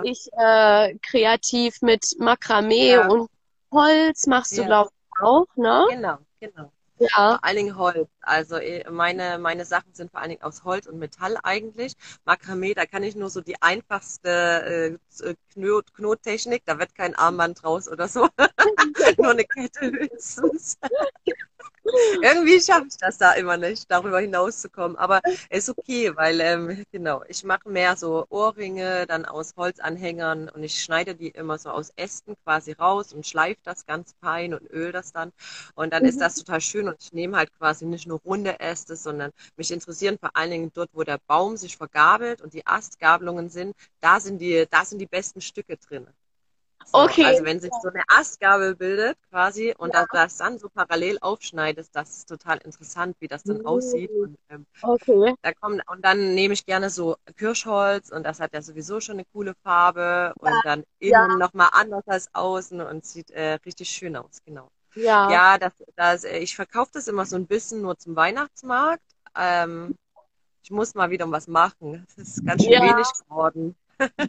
ich 0.04 0.28
äh, 0.32 0.96
kreativ 1.02 1.82
mit 1.82 2.16
Makramee 2.18 2.98
und 2.98 3.28
Holz 3.72 4.26
machst 4.26 4.56
du, 4.58 4.64
glaube 4.64 4.90
ich, 4.92 5.22
auch, 5.22 5.46
ne? 5.56 5.84
genau, 5.88 6.18
genau. 6.40 6.72
Ja. 6.98 7.08
Vor 7.08 7.44
allen 7.44 7.56
Dingen 7.56 7.76
Holz. 7.76 8.08
Also 8.22 8.56
eh, 8.56 8.88
meine, 8.90 9.38
meine 9.38 9.64
Sachen 9.64 9.92
sind 9.94 10.10
vor 10.10 10.20
allen 10.20 10.30
Dingen 10.30 10.42
aus 10.42 10.64
Holz 10.64 10.86
und 10.86 10.98
Metall 10.98 11.36
eigentlich. 11.42 11.94
Makramee, 12.24 12.74
da 12.74 12.86
kann 12.86 13.02
ich 13.02 13.14
nur 13.14 13.28
so 13.28 13.40
die 13.40 13.60
einfachste 13.60 14.98
äh, 15.22 15.34
Knot 15.52 15.92
Knottechnik. 15.94 16.62
Da 16.64 16.78
wird 16.78 16.94
kein 16.94 17.14
Armband 17.14 17.62
draus 17.62 17.88
oder 17.88 18.08
so. 18.08 18.28
nur 19.18 19.30
eine 19.30 19.44
Kette 19.44 19.90
höchstens. 19.90 20.78
Irgendwie 22.20 22.60
schaffe 22.60 22.86
ich 22.88 22.96
das 22.98 23.18
da 23.18 23.32
immer 23.32 23.56
nicht, 23.56 23.90
darüber 23.90 24.20
hinauszukommen. 24.20 24.96
Aber 24.96 25.20
ist 25.50 25.68
okay, 25.68 26.14
weil 26.16 26.40
ähm, 26.40 26.84
genau, 26.92 27.22
ich 27.28 27.44
mache 27.44 27.68
mehr 27.68 27.96
so 27.96 28.26
Ohrringe 28.28 29.06
dann 29.06 29.24
aus 29.24 29.54
Holzanhängern 29.56 30.48
und 30.48 30.62
ich 30.64 30.82
schneide 30.82 31.14
die 31.14 31.28
immer 31.28 31.58
so 31.58 31.70
aus 31.70 31.90
Ästen 31.96 32.34
quasi 32.44 32.72
raus 32.72 33.12
und 33.12 33.26
schleife 33.26 33.60
das 33.64 33.86
ganz 33.86 34.14
fein 34.20 34.54
und 34.54 34.68
öl 34.70 34.92
das 34.92 35.12
dann. 35.12 35.32
Und 35.74 35.92
dann 35.92 36.04
ist 36.04 36.20
Mhm. 36.20 36.20
das 36.20 36.34
total 36.36 36.60
schön 36.60 36.88
und 36.88 36.96
ich 37.00 37.12
nehme 37.12 37.36
halt 37.36 37.52
quasi 37.58 37.84
nicht 37.86 38.06
nur 38.06 38.20
runde 38.20 38.58
Äste, 38.60 38.96
sondern 38.96 39.32
mich 39.56 39.70
interessieren 39.70 40.18
vor 40.18 40.30
allen 40.36 40.50
Dingen 40.50 40.70
dort, 40.74 40.90
wo 40.92 41.02
der 41.04 41.18
Baum 41.26 41.56
sich 41.56 41.76
vergabelt 41.76 42.42
und 42.42 42.52
die 42.54 42.66
Astgabelungen 42.66 43.48
sind, 43.48 43.74
da 44.00 44.20
sind 44.20 44.38
die, 44.38 44.66
da 44.70 44.84
sind 44.84 44.98
die 45.00 45.06
besten 45.06 45.40
Stücke 45.40 45.76
drin. 45.76 46.06
Okay. 46.92 47.24
Also 47.24 47.44
wenn 47.44 47.60
sich 47.60 47.72
so 47.82 47.88
eine 47.88 48.02
Astgabel 48.08 48.74
bildet 48.76 49.18
quasi 49.30 49.74
und 49.76 49.92
Ja. 49.94 50.06
das 50.12 50.36
dann 50.36 50.58
so 50.58 50.68
parallel 50.68 51.18
aufschneidest, 51.20 51.94
das 51.94 52.10
ist 52.18 52.28
total 52.28 52.58
interessant, 52.58 53.16
wie 53.20 53.28
das 53.28 53.42
dann 53.44 53.58
Mhm. 53.58 53.66
aussieht. 53.66 54.10
Und, 54.10 54.38
ähm, 54.50 54.66
Okay. 54.82 55.34
da 55.42 55.52
kommt, 55.52 55.82
und 55.88 56.04
dann 56.04 56.34
nehme 56.34 56.54
ich 56.54 56.64
gerne 56.64 56.90
so 56.90 57.16
Kirschholz 57.36 58.10
und 58.10 58.24
das 58.24 58.40
hat 58.40 58.52
ja 58.54 58.62
sowieso 58.62 59.00
schon 59.00 59.16
eine 59.16 59.24
coole 59.32 59.54
Farbe 59.62 60.34
und 60.38 60.52
dann 60.64 60.84
Ja. 61.00 61.24
innen 61.24 61.38
nochmal 61.38 61.70
anders 61.72 62.04
als 62.06 62.28
außen 62.34 62.80
und 62.80 63.04
sieht 63.04 63.30
äh, 63.30 63.54
richtig 63.66 63.88
schön 63.90 64.16
aus, 64.16 64.38
genau. 64.44 64.68
Ja. 64.94 65.30
Ja, 65.30 65.58
das, 65.58 65.72
das, 65.96 66.24
äh, 66.24 66.38
ich 66.38 66.56
verkaufe 66.56 66.90
das 66.94 67.08
immer 67.08 67.26
so 67.26 67.36
ein 67.36 67.46
bisschen 67.46 67.82
nur 67.82 67.98
zum 67.98 68.16
Weihnachtsmarkt. 68.16 69.02
Ähm, 69.36 69.94
ich 70.62 70.70
muss 70.70 70.94
mal 70.94 71.10
wieder 71.10 71.30
was 71.30 71.46
machen. 71.46 72.06
Es 72.08 72.16
ist 72.18 72.46
ganz 72.46 72.62
schön 72.64 72.72
Ja. 72.72 72.80
wenig 72.80 73.12
geworden. 73.12 73.76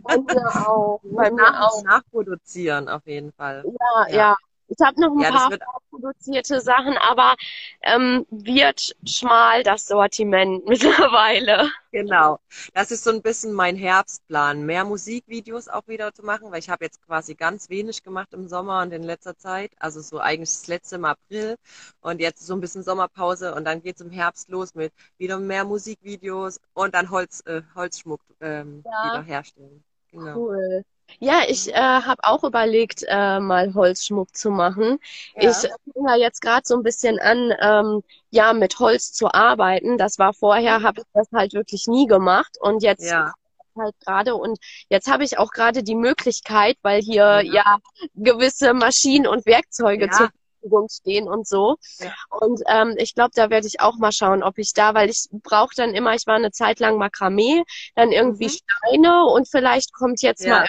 Bei 0.04 0.18
mir 0.18 0.68
auch. 0.68 1.02
Bei 1.04 1.30
mir 1.32 1.36
Nach, 1.36 1.62
auch. 1.62 1.84
nachproduzieren 1.84 2.90
auf 2.90 3.06
jeden 3.08 3.32
Fall. 3.34 3.64
Ja, 3.64 4.08
Ja. 4.08 4.18
ja. 4.18 4.38
Ich 4.70 4.78
habe 4.86 5.00
noch 5.02 5.12
ein 5.16 5.24
Ja, 5.24 5.32
paar 5.60 5.82
produzierte 5.90 6.62
Sachen, 6.62 6.98
aber 6.98 7.36
ähm, 7.82 8.26
wird 8.30 8.96
schmal 9.06 9.64
das 9.64 9.88
Sortiment 9.88 10.66
mittlerweile. 10.68 11.70
Genau. 11.92 12.40
Das 12.74 12.92
ist 12.92 13.04
so 13.06 13.12
ein 13.12 13.22
bisschen 13.22 13.54
mein 13.54 13.76
Herbstplan, 13.78 14.66
mehr 14.66 14.84
Musikvideos 14.84 15.70
auch 15.70 15.88
wieder 15.88 16.14
zu 16.14 16.22
machen, 16.24 16.52
weil 16.52 16.60
ich 16.60 16.70
habe 16.70 16.84
jetzt 16.84 17.02
quasi 17.06 17.34
ganz 17.34 17.70
wenig 17.70 18.04
gemacht 18.04 18.34
im 18.34 18.48
Sommer 18.48 18.82
und 18.82 18.92
in 18.92 19.04
letzter 19.04 19.38
Zeit. 19.38 19.72
Also 19.80 20.02
so 20.02 20.20
eigentlich 20.20 20.50
das 20.50 20.68
letzte 20.68 20.96
im 20.98 21.06
April 21.06 21.56
und 22.02 22.20
jetzt 22.20 22.46
so 22.46 22.54
ein 22.54 22.60
bisschen 22.62 22.84
Sommerpause 22.84 23.56
und 23.56 23.64
dann 23.66 23.82
geht's 23.82 24.02
im 24.02 24.12
Herbst 24.12 24.50
los 24.50 24.76
mit 24.76 24.92
wieder 25.18 25.40
mehr 25.40 25.64
Musikvideos 25.64 26.60
und 26.74 26.94
dann 26.94 27.10
Holz, 27.10 27.42
äh, 27.46 27.62
Holzschmuck 27.74 28.22
ähm, 28.42 28.86
Ja. 28.86 28.92
wieder 29.00 29.22
herstellen. 29.22 29.84
Genau. 30.12 30.46
Cool. 30.46 30.84
Ja, 31.20 31.42
ich 31.48 31.70
äh, 31.74 31.74
habe 31.76 32.24
auch 32.24 32.44
überlegt, 32.44 33.04
äh, 33.08 33.40
mal 33.40 33.74
Holzschmuck 33.74 34.36
zu 34.36 34.52
machen. 34.52 35.00
Ja. 35.36 35.50
Ich 35.50 35.56
fange 35.58 36.10
ja 36.10 36.16
jetzt 36.16 36.42
gerade 36.42 36.62
so 36.66 36.76
ein 36.76 36.84
bisschen 36.84 37.20
an, 37.20 37.54
ähm, 37.60 38.04
ja, 38.30 38.54
mit 38.54 38.78
Holz 38.80 39.14
zu 39.14 39.34
arbeiten. 39.34 39.98
Das 39.98 40.20
war 40.20 40.34
vorher, 40.34 40.84
habe 40.84 41.02
ich 41.02 41.08
das 41.14 41.28
halt 41.34 41.54
wirklich 41.54 41.88
nie 41.88 42.06
gemacht 42.08 42.58
und 42.60 42.84
jetzt 42.84 43.12
Ja. 43.12 43.34
halt 43.78 43.96
gerade 44.06 44.36
und 44.36 44.58
jetzt 44.90 45.08
habe 45.10 45.24
ich 45.24 45.38
auch 45.38 45.52
gerade 45.52 45.84
die 45.84 45.96
Möglichkeit, 45.96 46.78
weil 46.82 47.02
hier 47.02 47.42
Ja. 47.42 47.42
ja 47.42 47.78
gewisse 48.16 48.74
Maschinen 48.74 49.28
und 49.28 49.46
Werkzeuge 49.46 50.06
Ja. 50.06 50.12
zur 50.12 50.30
Verfügung 50.60 50.88
stehen 50.90 51.28
und 51.28 51.48
so. 51.48 51.78
Ja. 52.00 52.14
Und 52.30 52.62
ähm, 52.68 52.96
ich 52.98 53.16
glaube, 53.16 53.32
da 53.36 53.50
werde 53.50 53.68
ich 53.68 53.80
auch 53.80 53.98
mal 53.98 54.12
schauen, 54.12 54.44
ob 54.44 54.58
ich 54.58 54.74
da, 54.74 54.94
weil 54.94 55.10
ich 55.10 55.28
brauche 55.32 55.74
dann 55.76 55.94
immer, 55.96 56.14
ich 56.16 56.28
war 56.28 56.36
eine 56.36 56.52
Zeit 56.52 56.80
lang 56.80 56.98
Makramee, 56.98 57.64
dann 57.96 58.12
irgendwie 58.12 58.46
Mhm. 58.48 58.50
Steine 58.50 59.26
und 59.26 59.48
vielleicht 59.48 59.94
kommt 59.94 60.22
jetzt 60.22 60.46
Ja. 60.46 60.60
mal 60.60 60.68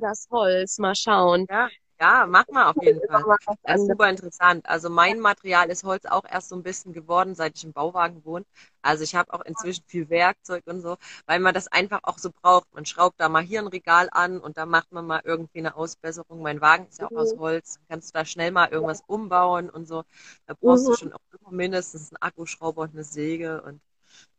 das 0.00 0.28
Holz. 0.30 0.78
Mal 0.78 0.94
schauen. 0.94 1.46
Ja, 1.48 1.68
ja, 2.00 2.26
mach 2.26 2.48
mal 2.48 2.70
auf 2.70 2.80
jeden 2.80 3.02
Fall. 3.02 3.26
Das 3.62 3.80
ist 3.80 3.86
super 3.86 4.08
interessant. 4.10 4.66
Also 4.66 4.90
mein 4.90 5.20
Material 5.20 5.70
ist 5.70 5.84
Holz 5.84 6.04
auch 6.06 6.24
erst 6.24 6.48
so 6.48 6.56
ein 6.56 6.62
bisschen 6.62 6.92
geworden, 6.92 7.34
seit 7.34 7.56
ich 7.56 7.64
im 7.64 7.72
Bauwagen 7.72 8.24
wohne. 8.24 8.44
Also 8.82 9.04
ich 9.04 9.14
habe 9.14 9.32
auch 9.32 9.42
inzwischen 9.42 9.84
viel 9.86 10.08
Werkzeug 10.10 10.62
und 10.66 10.80
so, 10.80 10.96
weil 11.26 11.40
man 11.40 11.54
das 11.54 11.68
einfach 11.68 12.00
auch 12.02 12.18
so 12.18 12.30
braucht. 12.30 12.72
Man 12.74 12.84
schraubt 12.86 13.20
da 13.20 13.28
mal 13.28 13.42
hier 13.42 13.60
ein 13.60 13.66
Regal 13.68 14.08
an 14.10 14.40
und 14.40 14.56
da 14.58 14.66
macht 14.66 14.92
man 14.92 15.06
mal 15.06 15.20
irgendwie 15.24 15.58
eine 15.60 15.76
Ausbesserung. 15.76 16.42
Mein 16.42 16.60
Wagen 16.60 16.86
ist 16.88 16.98
ja 17.00 17.06
auch 17.08 17.14
aus 17.14 17.34
Mhm. 17.34 17.38
Holz. 17.40 17.74
Dann 17.78 17.86
kannst 17.88 18.14
du 18.14 18.18
da 18.18 18.24
schnell 18.24 18.50
mal 18.52 18.68
irgendwas 18.70 19.02
umbauen 19.06 19.70
und 19.70 19.86
so. 19.86 20.04
Da 20.46 20.54
brauchst 20.60 20.86
du 20.88 20.92
Mhm. 20.92 20.96
schon 20.96 21.12
auch 21.12 21.20
immer 21.40 21.52
mindestens 21.52 22.10
einen 22.12 22.22
Akkuschrauber 22.22 22.82
und 22.82 22.92
eine 22.94 23.04
Säge 23.04 23.62
und 23.62 23.80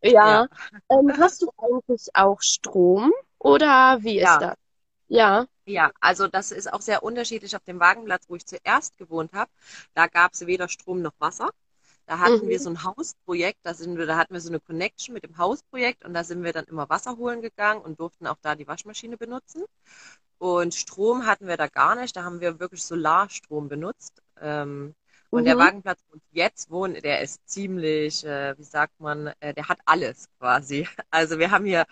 Ja. 0.04 0.42
ja. 0.42 0.48
Ähm, 0.90 1.12
hast 1.18 1.42
du 1.42 1.52
eigentlich 1.58 2.08
auch 2.14 2.42
Strom 2.42 3.12
oder 3.40 4.00
wie 4.04 4.20
ist 4.20 4.24
Ja. 4.24 4.40
das? 4.42 4.56
Ja. 5.08 5.48
Ja, 5.68 5.92
also 6.00 6.28
das 6.28 6.52
ist 6.52 6.72
auch 6.72 6.82
sehr 6.82 7.02
unterschiedlich 7.04 7.56
auf 7.56 7.64
dem 7.64 7.80
Wagenplatz, 7.80 8.26
wo 8.30 8.36
ich 8.36 8.46
zuerst 8.46 8.98
gewohnt 8.98 9.34
habe. 9.34 9.50
Da 9.96 10.08
gab 10.08 10.34
es 10.34 10.46
weder 10.46 10.70
Strom 10.70 11.02
noch 11.02 11.14
Wasser. 11.20 11.50
Da 12.06 12.20
hatten 12.20 12.48
Mhm. 12.48 12.50
wir 12.50 12.60
so 12.60 12.70
ein 12.70 12.84
Hausprojekt, 12.84 13.60
da 13.64 13.74
sind 13.74 13.98
wir, 13.98 14.06
da 14.06 14.16
hatten 14.18 14.34
wir 14.34 14.42
so 14.42 14.50
eine 14.50 14.60
Connection 14.60 15.14
mit 15.14 15.24
dem 15.24 15.38
Hausprojekt 15.40 16.06
und 16.06 16.14
da 16.14 16.24
sind 16.24 16.44
wir 16.44 16.54
dann 16.54 16.66
immer 16.66 16.88
Wasser 16.90 17.18
holen 17.18 17.42
gegangen 17.42 17.82
und 17.82 18.00
durften 18.00 18.28
auch 18.28 18.38
da 18.42 18.54
die 18.56 18.68
Waschmaschine 18.68 19.18
benutzen. 19.18 19.64
Und 20.40 20.76
Strom 20.76 21.26
hatten 21.26 21.48
wir 21.48 21.58
da 21.58 21.68
gar 21.68 21.96
nicht, 21.96 22.16
da 22.16 22.24
haben 22.24 22.42
wir 22.42 22.60
wirklich 22.60 22.84
Solarstrom 22.84 23.70
benutzt. 23.70 24.22
Ähm, 24.42 24.96
und 25.32 25.46
der 25.46 25.58
Mhm. 25.58 25.60
Wagenplatz, 25.60 26.00
wo 26.10 26.18
ich 26.18 26.24
jetzt 26.32 26.70
wohne, 26.72 27.02
der 27.02 27.22
ist 27.22 27.48
ziemlich, 27.50 28.24
äh, 28.26 28.58
wie 28.58 28.64
sagt 28.64 29.00
man, 29.00 29.28
äh, 29.40 29.54
der 29.54 29.68
hat 29.70 29.80
alles 29.86 30.30
quasi. 30.40 30.88
Also 31.12 31.40
wir 31.40 31.52
haben 31.52 31.66
hier 31.66 31.86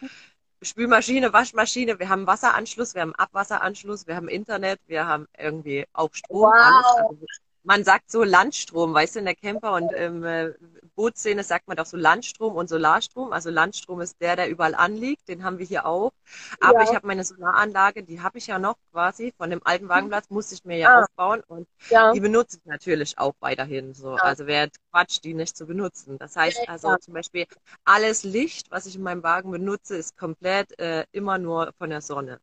Spülmaschine, 0.63 1.33
Waschmaschine, 1.33 1.99
wir 1.99 2.09
haben 2.09 2.27
Wasseranschluss, 2.27 2.95
wir 2.95 3.01
haben 3.01 3.15
Abwasseranschluss, 3.15 4.07
wir 4.07 4.15
haben 4.15 4.27
Internet, 4.27 4.79
wir 4.87 5.07
haben 5.07 5.27
irgendwie 5.37 5.85
auch 5.93 6.13
Strom, 6.13 6.45
alles. 6.45 6.85
Wow. 6.85 7.09
Also 7.09 7.25
man 7.63 7.83
sagt 7.83 8.11
so 8.11 8.23
Landstrom, 8.23 8.93
weißt 8.93 9.15
du, 9.15 9.19
in 9.19 9.25
der 9.25 9.35
Camper- 9.35 9.73
und 9.73 9.91
ähm, 9.95 10.23
äh, 10.23 10.53
Bootszene 10.95 11.43
sagt 11.43 11.67
man 11.67 11.77
doch 11.77 11.85
so 11.85 11.97
Landstrom 11.97 12.55
und 12.55 12.69
Solarstrom. 12.69 13.33
Also 13.33 13.49
Landstrom 13.49 14.01
ist 14.01 14.21
der, 14.21 14.35
der 14.35 14.49
überall 14.49 14.75
anliegt, 14.75 15.27
den 15.27 15.43
haben 15.43 15.57
wir 15.57 15.65
hier 15.65 15.85
auch. 15.85 16.11
Aber 16.59 16.83
Ja. 16.83 16.89
ich 16.89 16.95
habe 16.95 17.07
meine 17.07 17.23
Solaranlage, 17.23 18.03
die 18.03 18.21
habe 18.21 18.37
ich 18.37 18.47
ja 18.47 18.59
noch 18.59 18.75
quasi 18.91 19.33
von 19.37 19.49
dem 19.49 19.61
alten 19.65 19.89
Wagenplatz, 19.89 20.29
musste 20.29 20.55
ich 20.55 20.63
mir 20.65 20.77
ja 20.77 20.89
Ah. 20.89 21.01
aufbauen 21.03 21.41
und 21.47 21.67
Ja. 21.89 22.11
die 22.11 22.19
benutze 22.19 22.57
ich 22.57 22.65
natürlich 22.65 23.17
auch 23.17 23.33
weiterhin 23.39 23.93
so. 23.93 24.17
Ja. 24.17 24.23
Also 24.23 24.45
wäre 24.45 24.69
Quatsch, 24.91 25.19
die 25.23 25.33
nicht 25.33 25.57
zu 25.57 25.65
benutzen. 25.65 26.17
Das 26.19 26.35
heißt 26.35 26.67
also 26.67 26.95
zum 26.97 27.13
Beispiel 27.13 27.45
alles 27.85 28.23
Licht, 28.23 28.69
was 28.69 28.85
ich 28.85 28.95
in 28.95 29.01
meinem 29.03 29.23
Wagen 29.23 29.49
benutze, 29.51 29.95
ist 29.97 30.15
komplett 30.17 30.77
äh, 30.79 31.05
immer 31.11 31.37
nur 31.39 31.73
von 31.77 31.89
der 31.89 32.01
Sonne. 32.01 32.39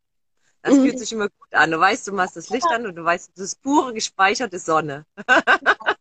Das 0.62 0.74
Mhm. 0.74 0.82
fühlt 0.82 0.98
sich 0.98 1.12
immer 1.12 1.28
gut 1.28 1.54
an. 1.54 1.70
Du 1.70 1.78
weißt, 1.80 2.06
du 2.08 2.12
machst 2.12 2.36
das 2.36 2.50
Licht 2.50 2.66
an 2.70 2.86
und 2.86 2.94
du 2.96 3.04
weißt, 3.04 3.30
das 3.34 3.44
ist 3.44 3.62
pure 3.62 3.94
gespeicherte 3.94 4.58
Sonne. 4.58 5.06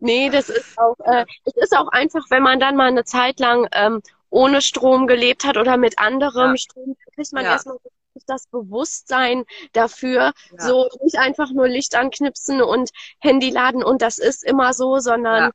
Nee, 0.00 0.28
das 0.28 0.50
ist 0.50 0.66
auch, 0.76 0.96
äh, 1.04 1.24
es 1.44 1.54
ist 1.56 1.76
auch 1.76 1.88
einfach, 1.88 2.26
wenn 2.28 2.42
man 2.42 2.60
dann 2.60 2.76
mal 2.76 2.88
eine 2.88 3.04
Zeit 3.04 3.40
lang 3.40 3.66
ähm, 3.72 4.02
ohne 4.28 4.60
Strom 4.60 5.06
gelebt 5.06 5.44
hat 5.44 5.56
oder 5.56 5.76
mit 5.78 5.98
anderem 5.98 6.50
Ja. 6.52 6.58
Strom, 6.58 6.84
dann 6.86 7.14
kriegt 7.14 7.32
man 7.32 7.44
Ja. 7.44 7.52
erstmal 7.52 7.76
wirklich 7.76 8.24
das 8.26 8.46
Bewusstsein 8.48 9.44
dafür, 9.72 10.32
Ja. 10.50 10.58
so 10.58 10.88
nicht 11.02 11.18
einfach 11.18 11.50
nur 11.52 11.68
Licht 11.68 11.94
anknipsen 11.96 12.60
und 12.60 12.90
Handy 13.20 13.50
laden 13.50 13.82
und 13.82 14.02
das 14.02 14.18
ist 14.18 14.44
immer 14.44 14.74
so, 14.74 14.98
sondern 14.98 15.44
Ja. 15.44 15.50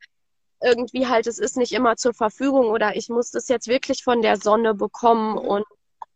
irgendwie 0.72 1.08
halt, 1.08 1.28
es 1.28 1.38
ist 1.38 1.56
nicht 1.58 1.72
immer 1.72 1.96
zur 1.96 2.14
Verfügung 2.14 2.68
oder 2.70 2.96
ich 2.96 3.08
muss 3.10 3.30
das 3.32 3.50
jetzt 3.50 3.68
wirklich 3.68 4.04
von 4.04 4.22
der 4.24 4.38
Sonne 4.38 4.74
bekommen 4.74 5.34
Mhm. 5.34 5.38
und 5.48 5.66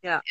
Ja. 0.03 0.21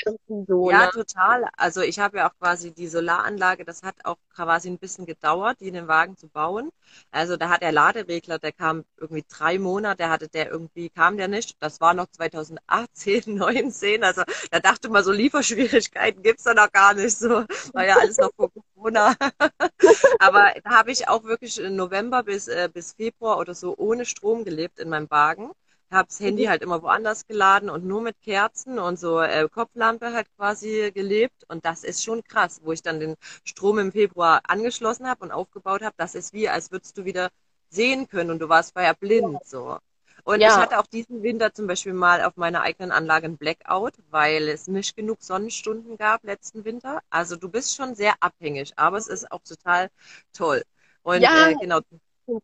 so, 0.46 0.70
Ja, 0.70 0.86
ne? 0.86 0.90
total. 0.92 1.46
Also 1.56 1.80
ich 1.80 1.98
habe 1.98 2.18
ja 2.18 2.28
auch 2.30 2.34
quasi 2.38 2.72
die 2.72 2.88
Solaranlage, 2.88 3.64
das 3.64 3.82
hat 3.82 3.96
auch 4.04 4.18
quasi 4.34 4.68
ein 4.68 4.78
bisschen 4.78 5.06
gedauert, 5.06 5.60
die 5.60 5.68
in 5.68 5.74
den 5.74 5.88
Wagen 5.88 6.16
zu 6.16 6.28
bauen. 6.28 6.70
Also 7.10 7.36
da 7.38 7.48
hat 7.48 7.62
der 7.62 7.72
Laderegler, 7.72 8.38
der 8.38 8.52
kam 8.52 8.84
irgendwie 8.98 9.24
drei 9.28 9.58
Monate, 9.58 10.10
hatte 10.10 10.28
der 10.28 10.50
irgendwie, 10.50 10.90
kam 10.90 11.16
der 11.16 11.28
nicht. 11.28 11.56
Das 11.62 11.80
war 11.80 11.94
noch 11.94 12.06
2018, 12.08 13.22
19. 13.26 14.02
Also 14.04 14.22
da 14.50 14.60
dachte 14.60 14.88
man, 14.90 15.04
so 15.04 15.12
Lieferschwierigkeiten 15.12 16.22
gibt's 16.22 16.44
da 16.44 16.54
noch 16.54 16.70
gar 16.72 16.94
nicht. 16.94 17.16
So 17.18 17.44
war 17.72 17.86
ja 17.86 17.96
alles 17.98 18.18
noch 18.18 18.30
vor 18.36 18.50
Corona. 18.74 19.14
Aber 20.18 20.52
da 20.64 20.70
habe 20.70 20.90
ich 20.92 21.08
auch 21.08 21.24
wirklich 21.24 21.58
im 21.58 21.76
November 21.76 22.22
bis, 22.22 22.48
äh, 22.48 22.68
bis 22.72 22.92
Februar 22.94 23.38
oder 23.38 23.54
so 23.54 23.74
ohne 23.76 24.04
Strom 24.04 24.44
gelebt 24.44 24.78
in 24.78 24.88
meinem 24.88 25.10
Wagen. 25.10 25.50
Habe 25.92 26.08
das 26.08 26.20
Handy 26.20 26.44
halt 26.46 26.62
immer 26.62 26.82
woanders 26.82 27.26
geladen 27.26 27.70
und 27.70 27.84
nur 27.84 28.00
mit 28.02 28.20
Kerzen 28.22 28.78
und 28.78 28.98
so 28.98 29.20
äh, 29.20 29.48
Kopflampe 29.48 30.12
halt 30.12 30.26
quasi 30.36 30.90
gelebt. 30.94 31.44
Und 31.48 31.64
das 31.64 31.84
ist 31.84 32.02
schon 32.02 32.24
krass, 32.24 32.60
wo 32.64 32.72
ich 32.72 32.82
dann 32.82 32.98
den 33.00 33.16
Strom 33.44 33.78
im 33.78 33.92
Februar 33.92 34.40
angeschlossen 34.44 35.06
habe 35.08 35.24
und 35.24 35.30
aufgebaut 35.32 35.82
habe. 35.82 35.94
Das 35.98 36.14
ist 36.14 36.32
wie, 36.32 36.48
als 36.48 36.70
würdest 36.72 36.96
du 36.98 37.04
wieder 37.04 37.30
sehen 37.70 38.08
können 38.08 38.30
und 38.30 38.38
du 38.40 38.48
warst 38.48 38.72
vorher 38.72 38.94
blind 38.94 39.44
so. 39.44 39.78
Und 40.24 40.40
Ja. 40.40 40.48
ich 40.48 40.58
hatte 40.58 40.78
auch 40.78 40.86
diesen 40.86 41.22
Winter 41.22 41.52
zum 41.52 41.66
Beispiel 41.66 41.92
mal 41.94 42.22
auf 42.22 42.36
meiner 42.36 42.62
eigenen 42.62 42.92
Anlage 42.92 43.26
ein 43.26 43.36
Blackout, 43.38 43.94
weil 44.10 44.48
es 44.48 44.68
nicht 44.68 44.96
genug 44.96 45.22
Sonnenstunden 45.22 45.96
gab 45.96 46.22
letzten 46.24 46.64
Winter. 46.64 47.00
Also 47.10 47.36
du 47.36 47.48
bist 47.48 47.74
schon 47.76 47.94
sehr 47.94 48.14
abhängig, 48.20 48.72
aber 48.76 48.98
es 48.98 49.08
ist 49.08 49.30
auch 49.32 49.42
total 49.42 49.90
toll. 50.32 50.62
Und 51.02 51.22
Ja. 51.22 51.34
äh, 51.34 51.56
genau, 51.56 51.80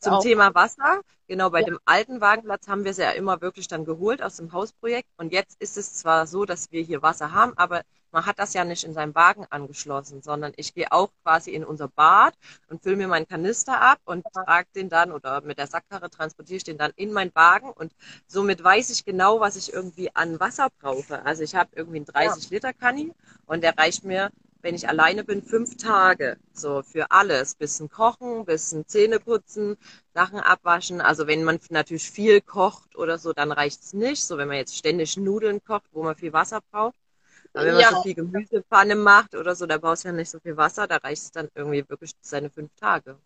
zum 0.01 0.19
auch. 0.19 0.19
Thema 0.19 0.55
Wasser, 0.55 1.03
genau 1.27 1.51
bei 1.51 1.62
Ja. 1.62 1.64
dem 1.64 1.79
alten 1.85 2.21
Wagenplatz 2.21 2.69
haben 2.69 2.85
wir 2.85 2.91
es 2.93 2.97
ja 2.99 3.11
immer 3.12 3.41
wirklich 3.41 3.69
dann 3.69 3.85
geholt 3.85 4.23
aus 4.23 4.37
dem 4.37 4.53
Hausprojekt. 4.53 5.09
Und 5.17 5.33
jetzt 5.33 5.61
ist 5.61 5.77
es 5.77 5.95
zwar 5.95 6.27
so, 6.27 6.45
dass 6.45 6.71
wir 6.73 6.83
hier 6.83 7.03
Wasser 7.03 7.33
haben, 7.33 7.57
aber 7.57 7.83
man 8.11 8.25
hat 8.27 8.38
das 8.38 8.55
ja 8.55 8.64
nicht 8.64 8.85
in 8.85 8.95
seinem 8.95 9.14
Wagen 9.14 9.47
angeschlossen, 9.51 10.23
sondern 10.23 10.53
ich 10.57 10.73
gehe 10.75 10.91
auch 10.93 11.11
quasi 11.23 11.51
in 11.53 11.64
unser 11.64 11.88
Bad 11.88 12.35
und 12.69 12.83
fülle 12.83 12.97
mir 12.97 13.09
meinen 13.09 13.29
Kanister 13.29 13.81
ab 13.81 13.99
und 14.05 14.25
trage 14.33 14.69
den 14.75 14.88
dann 14.88 15.12
oder 15.12 15.43
mit 15.43 15.59
der 15.59 15.67
Sackkarre 15.67 16.09
transportiere 16.11 16.57
ich 16.57 16.64
den 16.64 16.79
dann 16.79 16.93
in 16.97 17.12
meinen 17.12 17.35
Wagen 17.35 17.71
und 17.71 17.93
somit 18.27 18.62
weiß 18.64 18.91
ich 18.91 19.05
genau, 19.05 19.41
was 19.41 19.57
ich 19.57 19.73
irgendwie 19.73 20.14
an 20.14 20.41
Wasser 20.41 20.69
brauche. 20.81 21.25
Also 21.25 21.43
ich 21.43 21.55
habe 21.55 21.71
irgendwie 21.75 21.99
einen 21.99 22.07
30 22.07 22.49
Liter 22.51 22.73
Kanni 22.73 23.12
und 23.47 23.62
der 23.62 23.77
reicht 23.77 24.05
mir 24.05 24.31
wenn 24.62 24.75
ich 24.75 24.88
alleine 24.88 25.25
bin, 25.25 25.42
fünf 25.42 25.77
Tage. 25.77 26.37
So 26.53 26.83
für 26.83 27.11
alles. 27.11 27.55
Bisschen 27.55 27.88
kochen, 27.90 28.44
bisschen 28.44 28.87
Zähne 28.87 29.21
putzen, 29.21 29.77
Sachen 30.14 30.40
abwaschen. 30.40 31.01
Also 31.01 31.27
wenn 31.27 31.44
man 31.44 31.59
natürlich 31.71 32.11
viel 32.11 32.40
kocht 32.40 32.97
oder 32.97 33.18
so, 33.18 33.33
dann 33.33 33.53
reicht's 33.53 33.92
nicht. 33.94 34.23
So 34.25 34.38
wenn 34.38 34.49
man 34.49 34.57
jetzt 34.59 34.77
ständig 34.77 35.16
Nudeln 35.16 35.62
kocht, 35.64 35.87
wo 35.92 36.03
man 36.03 36.16
viel 36.16 36.33
Wasser 36.33 36.61
braucht. 36.71 36.97
Aber 37.55 37.66
wenn 37.66 37.75
man 37.75 37.83
Ja. 37.83 37.90
so 37.90 38.03
viel 38.03 38.14
Gemüsepfanne 38.14 38.97
macht 38.97 39.35
oder 39.35 39.55
so, 39.55 39.66
da 39.66 39.79
brauchst 39.79 40.05
du 40.05 40.09
ja 40.09 40.14
nicht 40.14 40.31
so 40.31 40.40
viel 40.40 40.57
Wasser, 40.57 40.87
da 40.87 40.97
reicht 40.97 41.23
es 41.25 41.31
dann 41.33 41.49
irgendwie 41.55 41.85
wirklich 41.88 42.12
seine 42.21 42.51
fünf 42.51 42.71
Tage. 42.77 43.18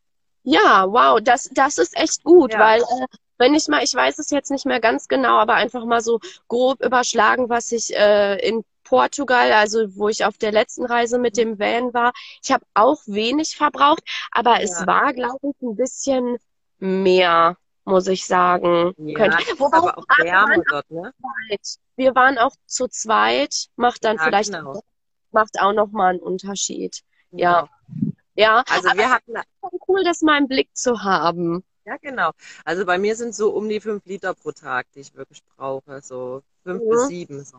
Ja, 0.45 0.87
wow, 0.89 1.21
das, 1.23 1.49
das 1.53 1.79
ist 1.79 1.97
echt 1.97 2.25
gut, 2.25 2.53
Ja. 2.53 2.59
weil 2.61 2.81
äh, 2.81 3.07
wenn 3.39 3.55
ich 3.55 3.69
mal, 3.69 3.83
ich 3.83 3.95
weiß 3.95 4.19
es 4.19 4.31
jetzt 4.31 4.51
nicht 4.51 4.67
mehr 4.67 4.81
ganz 4.81 5.09
genau, 5.09 5.37
aber 5.39 5.55
einfach 5.55 5.85
mal 5.85 6.01
so 6.01 6.21
grob 6.49 6.81
überschlagen, 6.85 7.49
was 7.49 7.73
ich 7.73 7.95
äh, 7.97 8.37
in 8.47 8.65
Portugal, 8.85 9.53
also 9.53 9.97
wo 9.97 10.09
ich 10.09 10.25
auf 10.25 10.37
der 10.39 10.53
letzten 10.53 10.85
Reise 10.85 11.19
mit 11.19 11.37
dem 11.37 11.59
Van 11.59 11.95
war, 11.95 12.13
ich 12.43 12.51
habe 12.53 12.65
auch 12.75 13.01
wenig 13.07 13.57
verbraucht, 13.57 14.03
aber 14.33 14.61
es 14.63 14.81
Ja. 14.81 14.87
war, 14.87 15.13
glaube 15.13 15.39
ich, 15.51 15.63
ein 15.63 15.77
bisschen 15.77 16.37
mehr, 16.79 17.57
muss 17.85 18.07
ich 18.09 18.27
sagen. 18.27 18.93
Ja, 18.99 19.15
Könnte- 19.17 19.39
es 19.43 19.49
ist 19.53 19.61
Wobei, 19.61 19.79
aber 19.79 19.99
auch 19.99 20.05
wir 20.19 20.25
Wärme 20.25 20.57
waren 20.57 20.65
dort, 20.69 20.91
ne? 20.91 21.13
zweit. 21.49 21.77
Wir 21.97 22.15
waren 22.15 22.39
auch 22.39 22.55
zu 22.67 22.89
zweit, 22.89 23.69
macht 23.77 24.05
dann 24.05 24.17
Ja, 24.17 24.25
vielleicht 24.25 24.53
genau. 24.53 24.83
macht 25.31 25.61
auch 25.61 25.73
noch 25.73 25.91
mal 25.93 26.11
einen 26.11 26.21
Unterschied. 26.21 27.01
Ja. 27.31 27.69
Ja, 27.97 28.12
Also 28.37 28.89
aber 28.89 28.99
wir 28.99 29.11
hatten, 29.11 29.37
ist 29.37 29.45
schon 29.61 29.79
cool, 29.89 30.05
das 30.05 30.23
mal 30.23 30.39
im 30.39 30.49
Blick 30.49 30.69
zu 30.77 31.03
haben. 31.03 31.63
ja 31.85 31.97
genau. 32.01 32.31
Also 32.65 32.85
bei 32.87 32.99
mir 32.99 33.15
sind 33.17 33.35
so 33.35 33.51
um 33.51 33.69
die 33.69 33.81
fünf 33.81 34.05
Liter 34.07 34.35
pro 34.35 34.53
Tag, 34.53 34.87
die 34.95 35.01
ich 35.01 35.15
wirklich 35.15 35.43
brauche. 35.57 36.01
So 36.03 36.43
fünf 36.65 36.83
Mhm. 36.83 36.89
bis 36.91 37.07
sieben 37.09 37.45
so. 37.45 37.59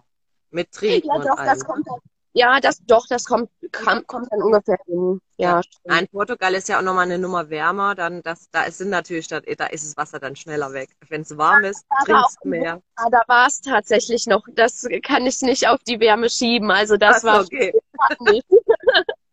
Mit 0.52 0.72
Trinken 0.72 1.08
Ja, 1.08 1.16
und 1.16 1.26
doch, 1.26 1.38
allem. 1.38 1.46
das 1.54 1.66
kommt 1.66 1.88
dann, 1.88 2.00
ja, 2.36 2.60
das, 2.60 2.80
doch, 2.86 3.06
das 3.08 3.26
kommt, 3.26 3.50
kam, 3.72 4.06
kommt 4.08 4.28
dann 4.32 4.42
ungefähr 4.42 4.78
hin. 4.88 5.20
Ja, 5.38 5.62
stimmt. 5.62 5.86
Nein, 5.86 6.08
Portugal 6.12 6.54
ist 6.56 6.68
ja 6.68 6.80
auch 6.80 6.84
nochmal 6.84 7.06
eine 7.06 7.20
Nummer 7.20 7.50
wärmer, 7.50 7.94
dann 7.96 8.22
das, 8.24 8.50
da 8.52 8.64
ist, 8.64 8.80
sind 8.80 8.90
natürlich, 8.90 9.28
da, 9.28 9.40
da 9.40 9.66
ist 9.68 9.86
das 9.86 9.98
Wasser 9.98 10.20
dann 10.20 10.36
schneller 10.36 10.74
weg. 10.74 10.90
Wenn 11.10 11.22
es 11.22 11.36
warm 11.38 11.64
ist, 11.64 11.86
aber 11.90 12.06
trinkst 12.06 12.38
du 12.44 12.50
mehr. 12.50 12.82
Ah, 12.96 13.10
da 13.12 13.22
war 13.28 13.48
es 13.48 13.62
tatsächlich 13.62 14.26
noch, 14.28 14.44
das 14.54 14.88
kann 15.04 15.26
ich 15.28 15.42
nicht 15.42 15.68
auf 15.68 15.84
die 15.84 16.00
Wärme 16.00 16.30
schieben. 16.30 16.72
Also 16.72 16.98
das 16.98 17.18
Ach 17.20 17.24
war 17.24 17.42
okay. 17.42 17.74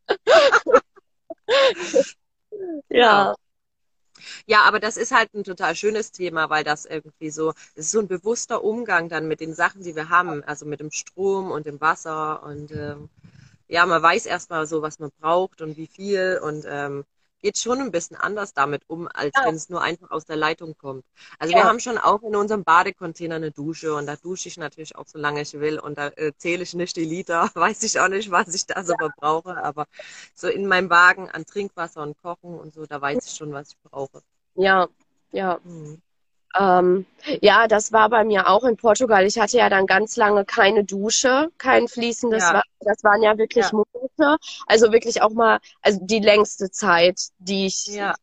ja. 2.90 3.34
Ja, 4.46 4.62
aber 4.62 4.80
das 4.80 4.96
ist 4.96 5.12
halt 5.12 5.32
ein 5.34 5.44
total 5.44 5.74
schönes 5.74 6.12
Thema, 6.12 6.50
weil 6.50 6.64
das 6.64 6.84
irgendwie 6.84 7.30
so, 7.30 7.50
es 7.74 7.86
ist 7.86 7.90
so 7.92 8.00
ein 8.00 8.08
bewusster 8.08 8.62
Umgang 8.64 9.08
dann 9.08 9.28
mit 9.28 9.40
den 9.40 9.54
Sachen, 9.54 9.82
die 9.82 9.96
wir 9.96 10.08
haben, 10.08 10.42
also 10.44 10.66
mit 10.66 10.80
dem 10.80 10.90
Strom 10.90 11.50
und 11.50 11.66
dem 11.66 11.80
Wasser 11.80 12.42
und 12.42 12.70
ähm, 12.72 13.08
ja, 13.68 13.86
man 13.86 14.02
weiß 14.02 14.26
erstmal 14.26 14.66
so, 14.66 14.82
was 14.82 14.98
man 14.98 15.10
braucht 15.20 15.62
und 15.62 15.76
wie 15.76 15.86
viel 15.86 16.40
und 16.42 16.64
ähm, 16.68 17.04
geht 17.42 17.58
schon 17.58 17.80
ein 17.80 17.90
bisschen 17.90 18.16
anders 18.16 18.52
damit 18.54 18.82
um, 18.88 19.08
als 19.08 19.34
Ja. 19.36 19.44
wenn 19.44 19.54
es 19.54 19.68
nur 19.68 19.82
einfach 19.82 20.10
aus 20.10 20.24
der 20.26 20.36
Leitung 20.36 20.76
kommt. 20.78 21.04
Also 21.38 21.52
Ja. 21.52 21.56
wir 21.62 21.66
haben 21.66 21.80
schon 21.80 21.98
auch 21.98 22.22
in 22.22 22.36
unserem 22.36 22.64
Badecontainer 22.64 23.36
eine 23.36 23.50
Dusche 23.50 23.94
und 23.94 24.06
da 24.06 24.16
dusche 24.16 24.48
ich 24.48 24.56
natürlich 24.56 24.96
auch 24.96 25.06
so 25.06 25.18
lange 25.18 25.42
ich 25.42 25.52
will 25.54 25.78
und 25.78 25.98
da 25.98 26.08
äh, 26.16 26.32
zähle 26.36 26.62
ich 26.62 26.74
nicht 26.74 26.96
die 26.96 27.04
Liter, 27.04 27.50
weiß 27.54 27.82
ich 27.84 27.98
auch 28.00 28.08
nicht, 28.08 28.30
was 28.30 28.54
ich 28.54 28.66
da 28.66 28.84
so 28.84 28.96
verbrauche, 28.96 29.56
aber 29.62 29.86
so 30.34 30.48
in 30.48 30.66
meinem 30.66 30.90
Wagen 30.90 31.30
an 31.30 31.46
Trinkwasser 31.46 32.02
und 32.02 32.16
Kochen 32.22 32.58
und 32.58 32.74
so, 32.74 32.86
da 32.86 33.00
weiß 33.00 33.26
ich 33.26 33.34
schon, 33.36 33.52
was 33.52 33.70
ich 33.70 33.78
brauche. 33.82 34.22
Ja, 34.54 34.88
ja. 35.32 35.60
Mhm. 35.64 36.02
Ähm, 36.58 37.06
ja, 37.40 37.68
das 37.68 37.92
war 37.92 38.08
bei 38.08 38.24
mir 38.24 38.48
auch 38.48 38.64
in 38.64 38.76
Portugal. 38.76 39.24
Ich 39.24 39.38
hatte 39.38 39.56
ja 39.56 39.68
dann 39.68 39.86
ganz 39.86 40.16
lange 40.16 40.44
keine 40.44 40.84
Dusche, 40.84 41.50
kein 41.58 41.86
fließendes 41.86 42.42
Ja. 42.42 42.54
Wasser. 42.54 42.62
Das 42.80 43.04
waren 43.04 43.22
ja 43.22 43.38
wirklich 43.38 43.66
Ja. 43.66 43.72
Monate. 43.72 44.38
Also 44.66 44.92
wirklich 44.92 45.22
auch 45.22 45.30
mal, 45.30 45.60
also 45.82 46.00
die 46.02 46.18
längste 46.20 46.70
Zeit, 46.70 47.20
die 47.38 47.66
ich 47.66 47.86
Ja. 47.86 48.14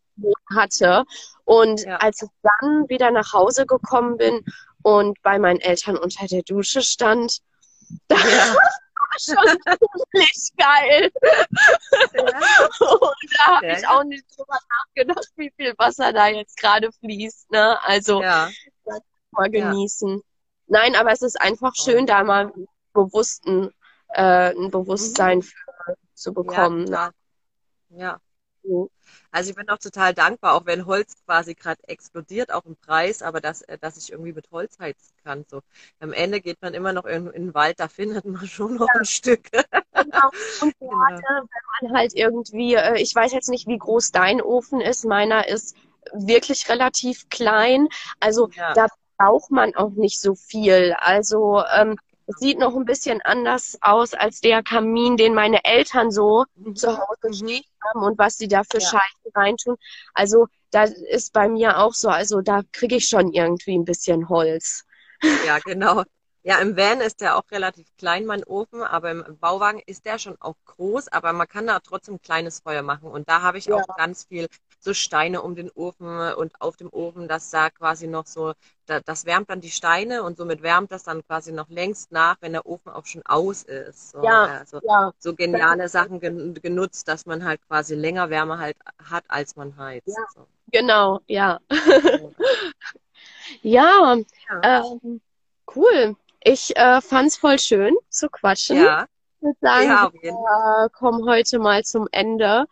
hatte. 0.53 1.05
Und 1.45 1.87
als 1.87 2.21
ich 2.23 2.29
dann 2.43 2.89
wieder 2.89 3.11
nach 3.11 3.33
Hause 3.33 3.65
gekommen 3.65 4.17
bin 4.17 4.43
und 4.81 5.21
bei 5.21 5.39
meinen 5.39 5.59
Eltern 5.61 5.95
unter 5.97 6.25
der 6.27 6.41
Dusche 6.43 6.81
stand, 6.81 7.39
da 8.09 8.17
schon 9.19 9.37
ziemlich 10.11 10.49
geil. 10.57 11.11
Und 12.13 13.33
da 13.37 13.45
habe 13.45 13.67
Ja. 13.67 13.77
ich 13.77 13.87
auch 13.87 14.03
nicht 14.03 14.25
drüber 14.35 14.57
nachgedacht, 14.69 15.27
wie 15.35 15.51
viel 15.55 15.73
Wasser 15.77 16.13
da 16.13 16.27
jetzt 16.27 16.57
gerade 16.57 16.91
fließt. 16.91 17.51
Ne? 17.51 17.77
Also 17.83 18.21
Ja. 18.21 18.49
mal 19.31 19.53
Ja. 19.53 19.69
genießen. 19.71 20.21
Nein, 20.67 20.95
aber 20.95 21.11
es 21.11 21.21
ist 21.21 21.39
einfach 21.39 21.73
schön, 21.75 22.05
da 22.05 22.23
mal 22.23 22.51
bewussten, 22.93 23.71
äh, 24.09 24.53
ein 24.55 24.71
Bewusstsein 24.71 25.41
für 25.41 25.55
zu 26.13 26.33
bekommen. 26.33 26.83
Mhm. 26.85 26.89
ne? 26.89 26.91
Ja, 26.91 27.11
ja. 27.89 28.13
Mhm. 28.13 28.21
Also 29.31 29.49
ich 29.51 29.55
bin 29.55 29.69
auch 29.69 29.77
total 29.77 30.13
dankbar, 30.13 30.53
auch 30.55 30.65
wenn 30.65 30.85
Holz 30.85 31.15
quasi 31.25 31.55
gerade 31.55 31.81
explodiert, 31.87 32.51
auch 32.51 32.65
im 32.65 32.75
Preis, 32.77 33.21
aber 33.21 33.41
dass, 33.41 33.61
äh, 33.63 33.77
dass 33.77 33.97
ich 33.97 34.11
irgendwie 34.11 34.33
mit 34.33 34.51
Holz 34.51 34.77
heizen 34.79 35.15
kann. 35.23 35.45
So. 35.49 35.61
Am 35.99 36.13
Ende 36.13 36.41
geht 36.41 36.61
man 36.61 36.73
immer 36.73 36.93
noch 36.93 37.05
irgendwo 37.05 37.31
in 37.31 37.47
den 37.47 37.53
Wald, 37.53 37.79
da 37.79 37.87
findet 37.87 38.25
man 38.25 38.45
schon 38.47 38.75
noch 38.75 38.93
ein 38.93 39.05
Stück. 39.05 39.49
Genau. 39.93 40.31
Und 40.59 40.73
Genau. 40.79 41.21
gerade 41.21 41.47
wenn 41.81 41.89
man 41.89 41.97
halt 41.97 42.13
irgendwie, 42.15 42.75
äh, 42.75 43.01
ich 43.01 43.13
weiß 43.15 43.33
jetzt 43.33 43.49
nicht, 43.49 43.67
wie 43.67 43.77
groß 43.77 44.11
dein 44.11 44.41
Ofen 44.41 44.81
ist, 44.81 45.05
meiner 45.05 45.47
ist 45.47 45.75
wirklich 46.13 46.69
relativ 46.69 47.29
klein. 47.29 47.87
Also 48.19 48.49
Ja. 48.55 48.73
da 48.73 48.87
braucht 49.17 49.51
man 49.51 49.75
auch 49.75 49.91
nicht 49.91 50.21
so 50.21 50.35
viel. 50.35 50.95
Also 50.99 51.63
ähm, 51.75 51.97
es 52.27 52.37
sieht 52.39 52.59
noch 52.59 52.75
ein 52.75 52.85
bisschen 52.85 53.21
anders 53.23 53.77
aus 53.81 54.13
als 54.13 54.41
der 54.41 54.61
Kamin, 54.63 55.17
den 55.17 55.33
meine 55.33 55.63
Eltern 55.63 56.11
so 56.11 56.45
zu 56.75 56.89
Hause 56.97 57.33
stehen 57.33 57.63
haben 57.83 58.03
und 58.03 58.17
was 58.17 58.37
sie 58.37 58.47
da 58.47 58.63
für 58.63 58.79
Ja. 58.79 58.89
Scheiße 58.89 59.31
reintun. 59.35 59.77
Also 60.13 60.47
da 60.71 60.83
ist 60.83 61.33
bei 61.33 61.47
mir 61.49 61.79
auch 61.79 61.93
so, 61.93 62.09
also 62.09 62.41
da 62.41 62.61
kriege 62.73 62.97
ich 62.97 63.07
schon 63.07 63.31
irgendwie 63.33 63.77
ein 63.77 63.85
bisschen 63.85 64.29
Holz. 64.29 64.83
Ja, 65.45 65.59
genau. 65.59 66.03
Ja, 66.43 66.59
im 66.59 66.77
Van 66.77 67.01
ist 67.01 67.19
der 67.21 67.35
auch 67.37 67.43
relativ 67.51 67.87
klein, 67.97 68.25
mein 68.25 68.43
Ofen, 68.45 68.81
aber 68.81 69.11
im 69.11 69.37
Bauwagen 69.39 69.81
ist 69.85 70.05
der 70.05 70.17
schon 70.17 70.37
auch 70.39 70.55
groß, 70.65 71.09
aber 71.09 71.33
man 71.33 71.47
kann 71.47 71.67
da 71.67 71.79
trotzdem 71.79 72.15
ein 72.15 72.21
kleines 72.21 72.59
Feuer 72.61 72.83
machen. 72.83 73.09
Und 73.09 73.27
da 73.27 73.41
habe 73.41 73.57
ich 73.57 73.65
Ja. 73.65 73.75
auch 73.75 73.87
ganz 73.97 74.25
viel 74.25 74.47
so 74.87 74.93
Steine 74.93 75.41
um 75.41 75.53
den 75.55 75.69
Ofen 75.71 76.07
und 76.33 76.61
auf 76.61 76.77
dem 76.77 76.91
Ofen, 76.93 77.27
das 77.27 77.49
da 77.49 77.69
quasi 77.69 78.07
noch 78.07 78.25
so, 78.25 78.53
da, 78.85 79.01
das 79.01 79.25
wärmt 79.25 79.49
dann 79.49 79.59
die 79.59 79.69
Steine 79.69 80.23
und 80.23 80.37
somit 80.37 80.61
wärmt 80.63 80.91
das 80.93 81.03
dann 81.03 81.25
quasi 81.27 81.51
noch 81.51 81.67
längst 81.69 82.11
nach, 82.13 82.37
wenn 82.39 82.53
der 82.53 82.65
Ofen 82.65 82.89
auch 82.91 83.05
schon 83.05 83.25
aus 83.25 83.63
ist. 83.63 84.11
So, 84.11 84.23
Ja. 84.23 84.45
Also 84.59 84.79
Ja, 84.83 85.11
so 85.19 85.35
geniale 85.35 85.89
Sachen 85.89 86.19
gen 86.21 86.53
genutzt, 86.53 87.07
dass 87.09 87.25
man 87.25 87.43
halt 87.43 87.59
quasi 87.67 87.95
länger 87.95 88.29
Wärme 88.29 88.57
halt 88.59 88.77
hat, 89.03 89.25
als 89.27 89.57
man 89.57 89.75
heizt. 89.77 90.07
Ja. 90.07 90.25
So. 90.33 90.47
genau, 90.71 91.19
ja. 91.27 91.59
Ja, 93.61 94.17
Ja. 94.63 94.83
ähm, 95.03 95.21
cool. 95.75 96.15
Ich 96.43 96.75
äh, 96.77 97.01
fand's 97.01 97.37
voll 97.37 97.59
schön 97.59 97.95
zu 98.09 98.29
quatschen. 98.29 98.77
Ja, 98.77 99.07
Ich 99.39 99.43
würde 99.43 99.57
sagen, 99.61 99.87
ja, 99.89 100.11
wir 100.21 100.31
äh, 100.31 100.89
kommen 100.97 101.29
heute 101.29 101.59
mal 101.59 101.83
zum 101.83 102.07
Ende. 102.11 102.65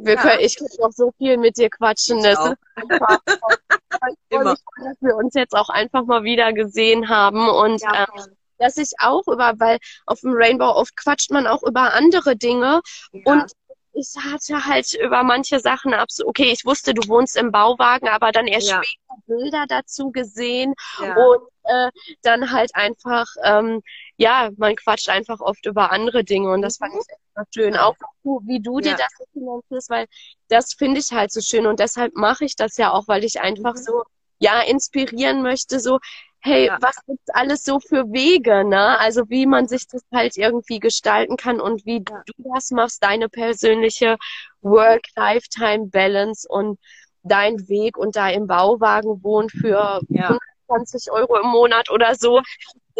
Wir 0.00 0.14
Ja. 0.14 0.20
können, 0.20 0.40
ich 0.40 0.56
kann 0.56 0.66
noch 0.80 0.90
so 0.92 1.12
viel 1.18 1.36
mit 1.36 1.56
dir 1.56 1.70
quatschen. 1.70 2.18
Ich 2.18 2.24
Das 2.24 2.38
auch. 2.38 2.52
ist 2.52 2.58
einfach, 2.76 3.18
Immer. 4.30 4.56
dass 4.76 4.96
wir 5.00 5.16
uns 5.16 5.34
jetzt 5.34 5.54
auch 5.54 5.68
einfach 5.68 6.04
mal 6.04 6.24
wieder 6.24 6.52
gesehen 6.52 7.08
haben 7.08 7.48
und 7.48 7.80
Ja, 7.82 8.06
ähm, 8.16 8.36
dass 8.58 8.76
ich 8.76 8.90
auch 8.98 9.26
über, 9.28 9.54
weil 9.58 9.78
auf 10.06 10.20
dem 10.20 10.32
Rainbow 10.34 10.66
oft 10.70 10.96
quatscht 10.96 11.30
man 11.30 11.46
auch 11.46 11.62
über 11.62 11.94
andere 11.94 12.36
Dinge 12.36 12.80
ja. 13.12 13.22
und 13.32 13.52
ich 13.92 14.14
hatte 14.16 14.64
halt 14.64 14.94
über 14.94 15.22
manche 15.24 15.58
Sachen 15.60 15.92
absolut, 15.94 16.30
okay, 16.30 16.50
ich 16.52 16.64
wusste, 16.64 16.94
du 16.94 17.08
wohnst 17.08 17.36
im 17.36 17.50
Bauwagen, 17.50 18.08
aber 18.08 18.30
dann 18.32 18.46
erst 18.46 18.68
Ja. 18.68 18.82
später 18.82 19.22
Bilder 19.26 19.64
dazu 19.68 20.10
gesehen 20.12 20.74
ja. 21.02 21.14
und 21.16 21.40
äh, 21.64 21.90
dann 22.22 22.52
halt 22.52 22.74
einfach, 22.74 23.26
ähm, 23.44 23.82
ja, 24.18 24.50
man 24.56 24.76
quatscht 24.76 25.08
einfach 25.08 25.40
oft 25.40 25.64
über 25.64 25.90
andere 25.92 26.24
Dinge 26.24 26.50
und 26.52 26.60
das 26.62 26.76
fand 26.76 26.92
ich 26.94 27.00
echt 27.08 27.54
schön. 27.54 27.74
Ja. 27.74 27.86
Auch 27.86 27.96
wie 28.42 28.60
du 28.60 28.80
dir 28.80 28.90
Ja. 28.90 28.96
das 28.96 29.28
finanzierst, 29.32 29.90
weil 29.90 30.06
das 30.48 30.74
finde 30.74 31.00
ich 31.00 31.12
halt 31.12 31.32
so 31.32 31.40
schön 31.40 31.66
und 31.66 31.80
deshalb 31.80 32.14
mache 32.14 32.44
ich 32.44 32.56
das 32.56 32.76
ja 32.76 32.92
auch, 32.92 33.08
weil 33.08 33.24
ich 33.24 33.40
einfach 33.40 33.74
Mhm. 33.74 33.78
so, 33.78 34.02
ja, 34.40 34.60
inspirieren 34.60 35.42
möchte, 35.42 35.80
so, 35.80 35.98
hey, 36.40 36.66
Ja. 36.66 36.78
was 36.80 36.96
gibt's 37.06 37.30
alles 37.30 37.64
so 37.64 37.80
für 37.80 38.04
Wege, 38.12 38.64
ne? 38.64 38.98
Also 39.00 39.28
wie 39.28 39.46
man 39.46 39.66
sich 39.68 39.86
das 39.88 40.02
halt 40.12 40.36
irgendwie 40.36 40.78
gestalten 40.80 41.36
kann 41.36 41.60
und 41.60 41.84
wie 41.86 42.02
Ja. 42.08 42.22
du 42.26 42.32
das 42.54 42.70
machst, 42.70 43.02
deine 43.02 43.28
persönliche 43.28 44.16
Work-Lifetime-Balance 44.62 46.46
und 46.48 46.78
dein 47.22 47.68
Weg 47.68 47.96
und 47.96 48.16
da 48.16 48.30
im 48.30 48.46
Bauwagen 48.46 49.22
wohnen 49.22 49.48
für 49.50 50.00
Ja. 50.08 50.36
20 50.66 51.10
Euro 51.10 51.36
im 51.40 51.48
Monat 51.48 51.90
oder 51.90 52.14
so, 52.14 52.42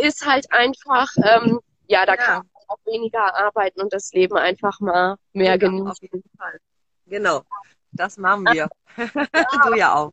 ist 0.03 0.27
halt 0.27 0.51
einfach, 0.53 1.09
ähm, 1.25 1.61
ja, 1.89 2.05
da 2.07 2.15
Ja. 2.15 2.17
kann 2.21 2.37
man 2.37 2.63
auch 2.69 2.79
weniger 2.87 3.35
arbeiten 3.35 3.81
und 3.81 3.93
das 3.93 4.13
Leben 4.13 4.37
einfach 4.37 4.79
mal 4.81 5.17
mehr 5.33 5.53
Ja, 5.53 5.57
genießen. 5.57 5.89
auf 5.89 5.97
jeden 6.03 6.23
Fall. 6.37 6.59
Genau. 7.07 7.43
Das 7.93 8.17
machen 8.19 8.45
wir. 8.47 8.69
Du 9.73 9.75
ja 9.77 9.95
auch. 9.95 10.13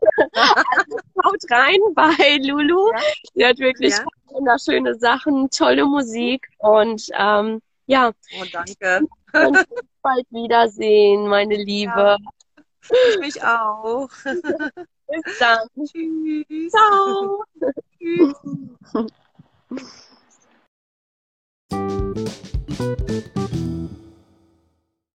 Haut 1.23 1.43
rein 1.49 1.79
bei 1.93 2.37
Lulu. 2.41 2.91
Ja. 2.91 2.99
Sie 3.33 3.45
hat 3.45 3.57
wirklich 3.59 3.93
Ja. 3.97 4.05
wunderschöne 4.27 4.95
Sachen, 4.95 5.49
tolle 5.49 5.85
Musik 5.85 6.47
und 6.59 7.07
ähm, 7.13 7.61
ja, 7.87 8.11
Oh, 8.39 8.43
danke. 8.51 9.01
und 9.33 9.65
bald 10.01 10.25
wiedersehen, 10.29 11.27
meine 11.27 11.55
Liebe. 11.55 12.17
Ich 13.09 13.19
mich 13.19 13.43
auch. 13.43 14.09
Bis 14.23 15.39
dann. 15.39 15.67
Tschüss. 15.85 16.71
Ciao. 16.71 17.43
Tschüss. 17.99 19.15
Thank 19.77 19.89
you. 23.55 23.84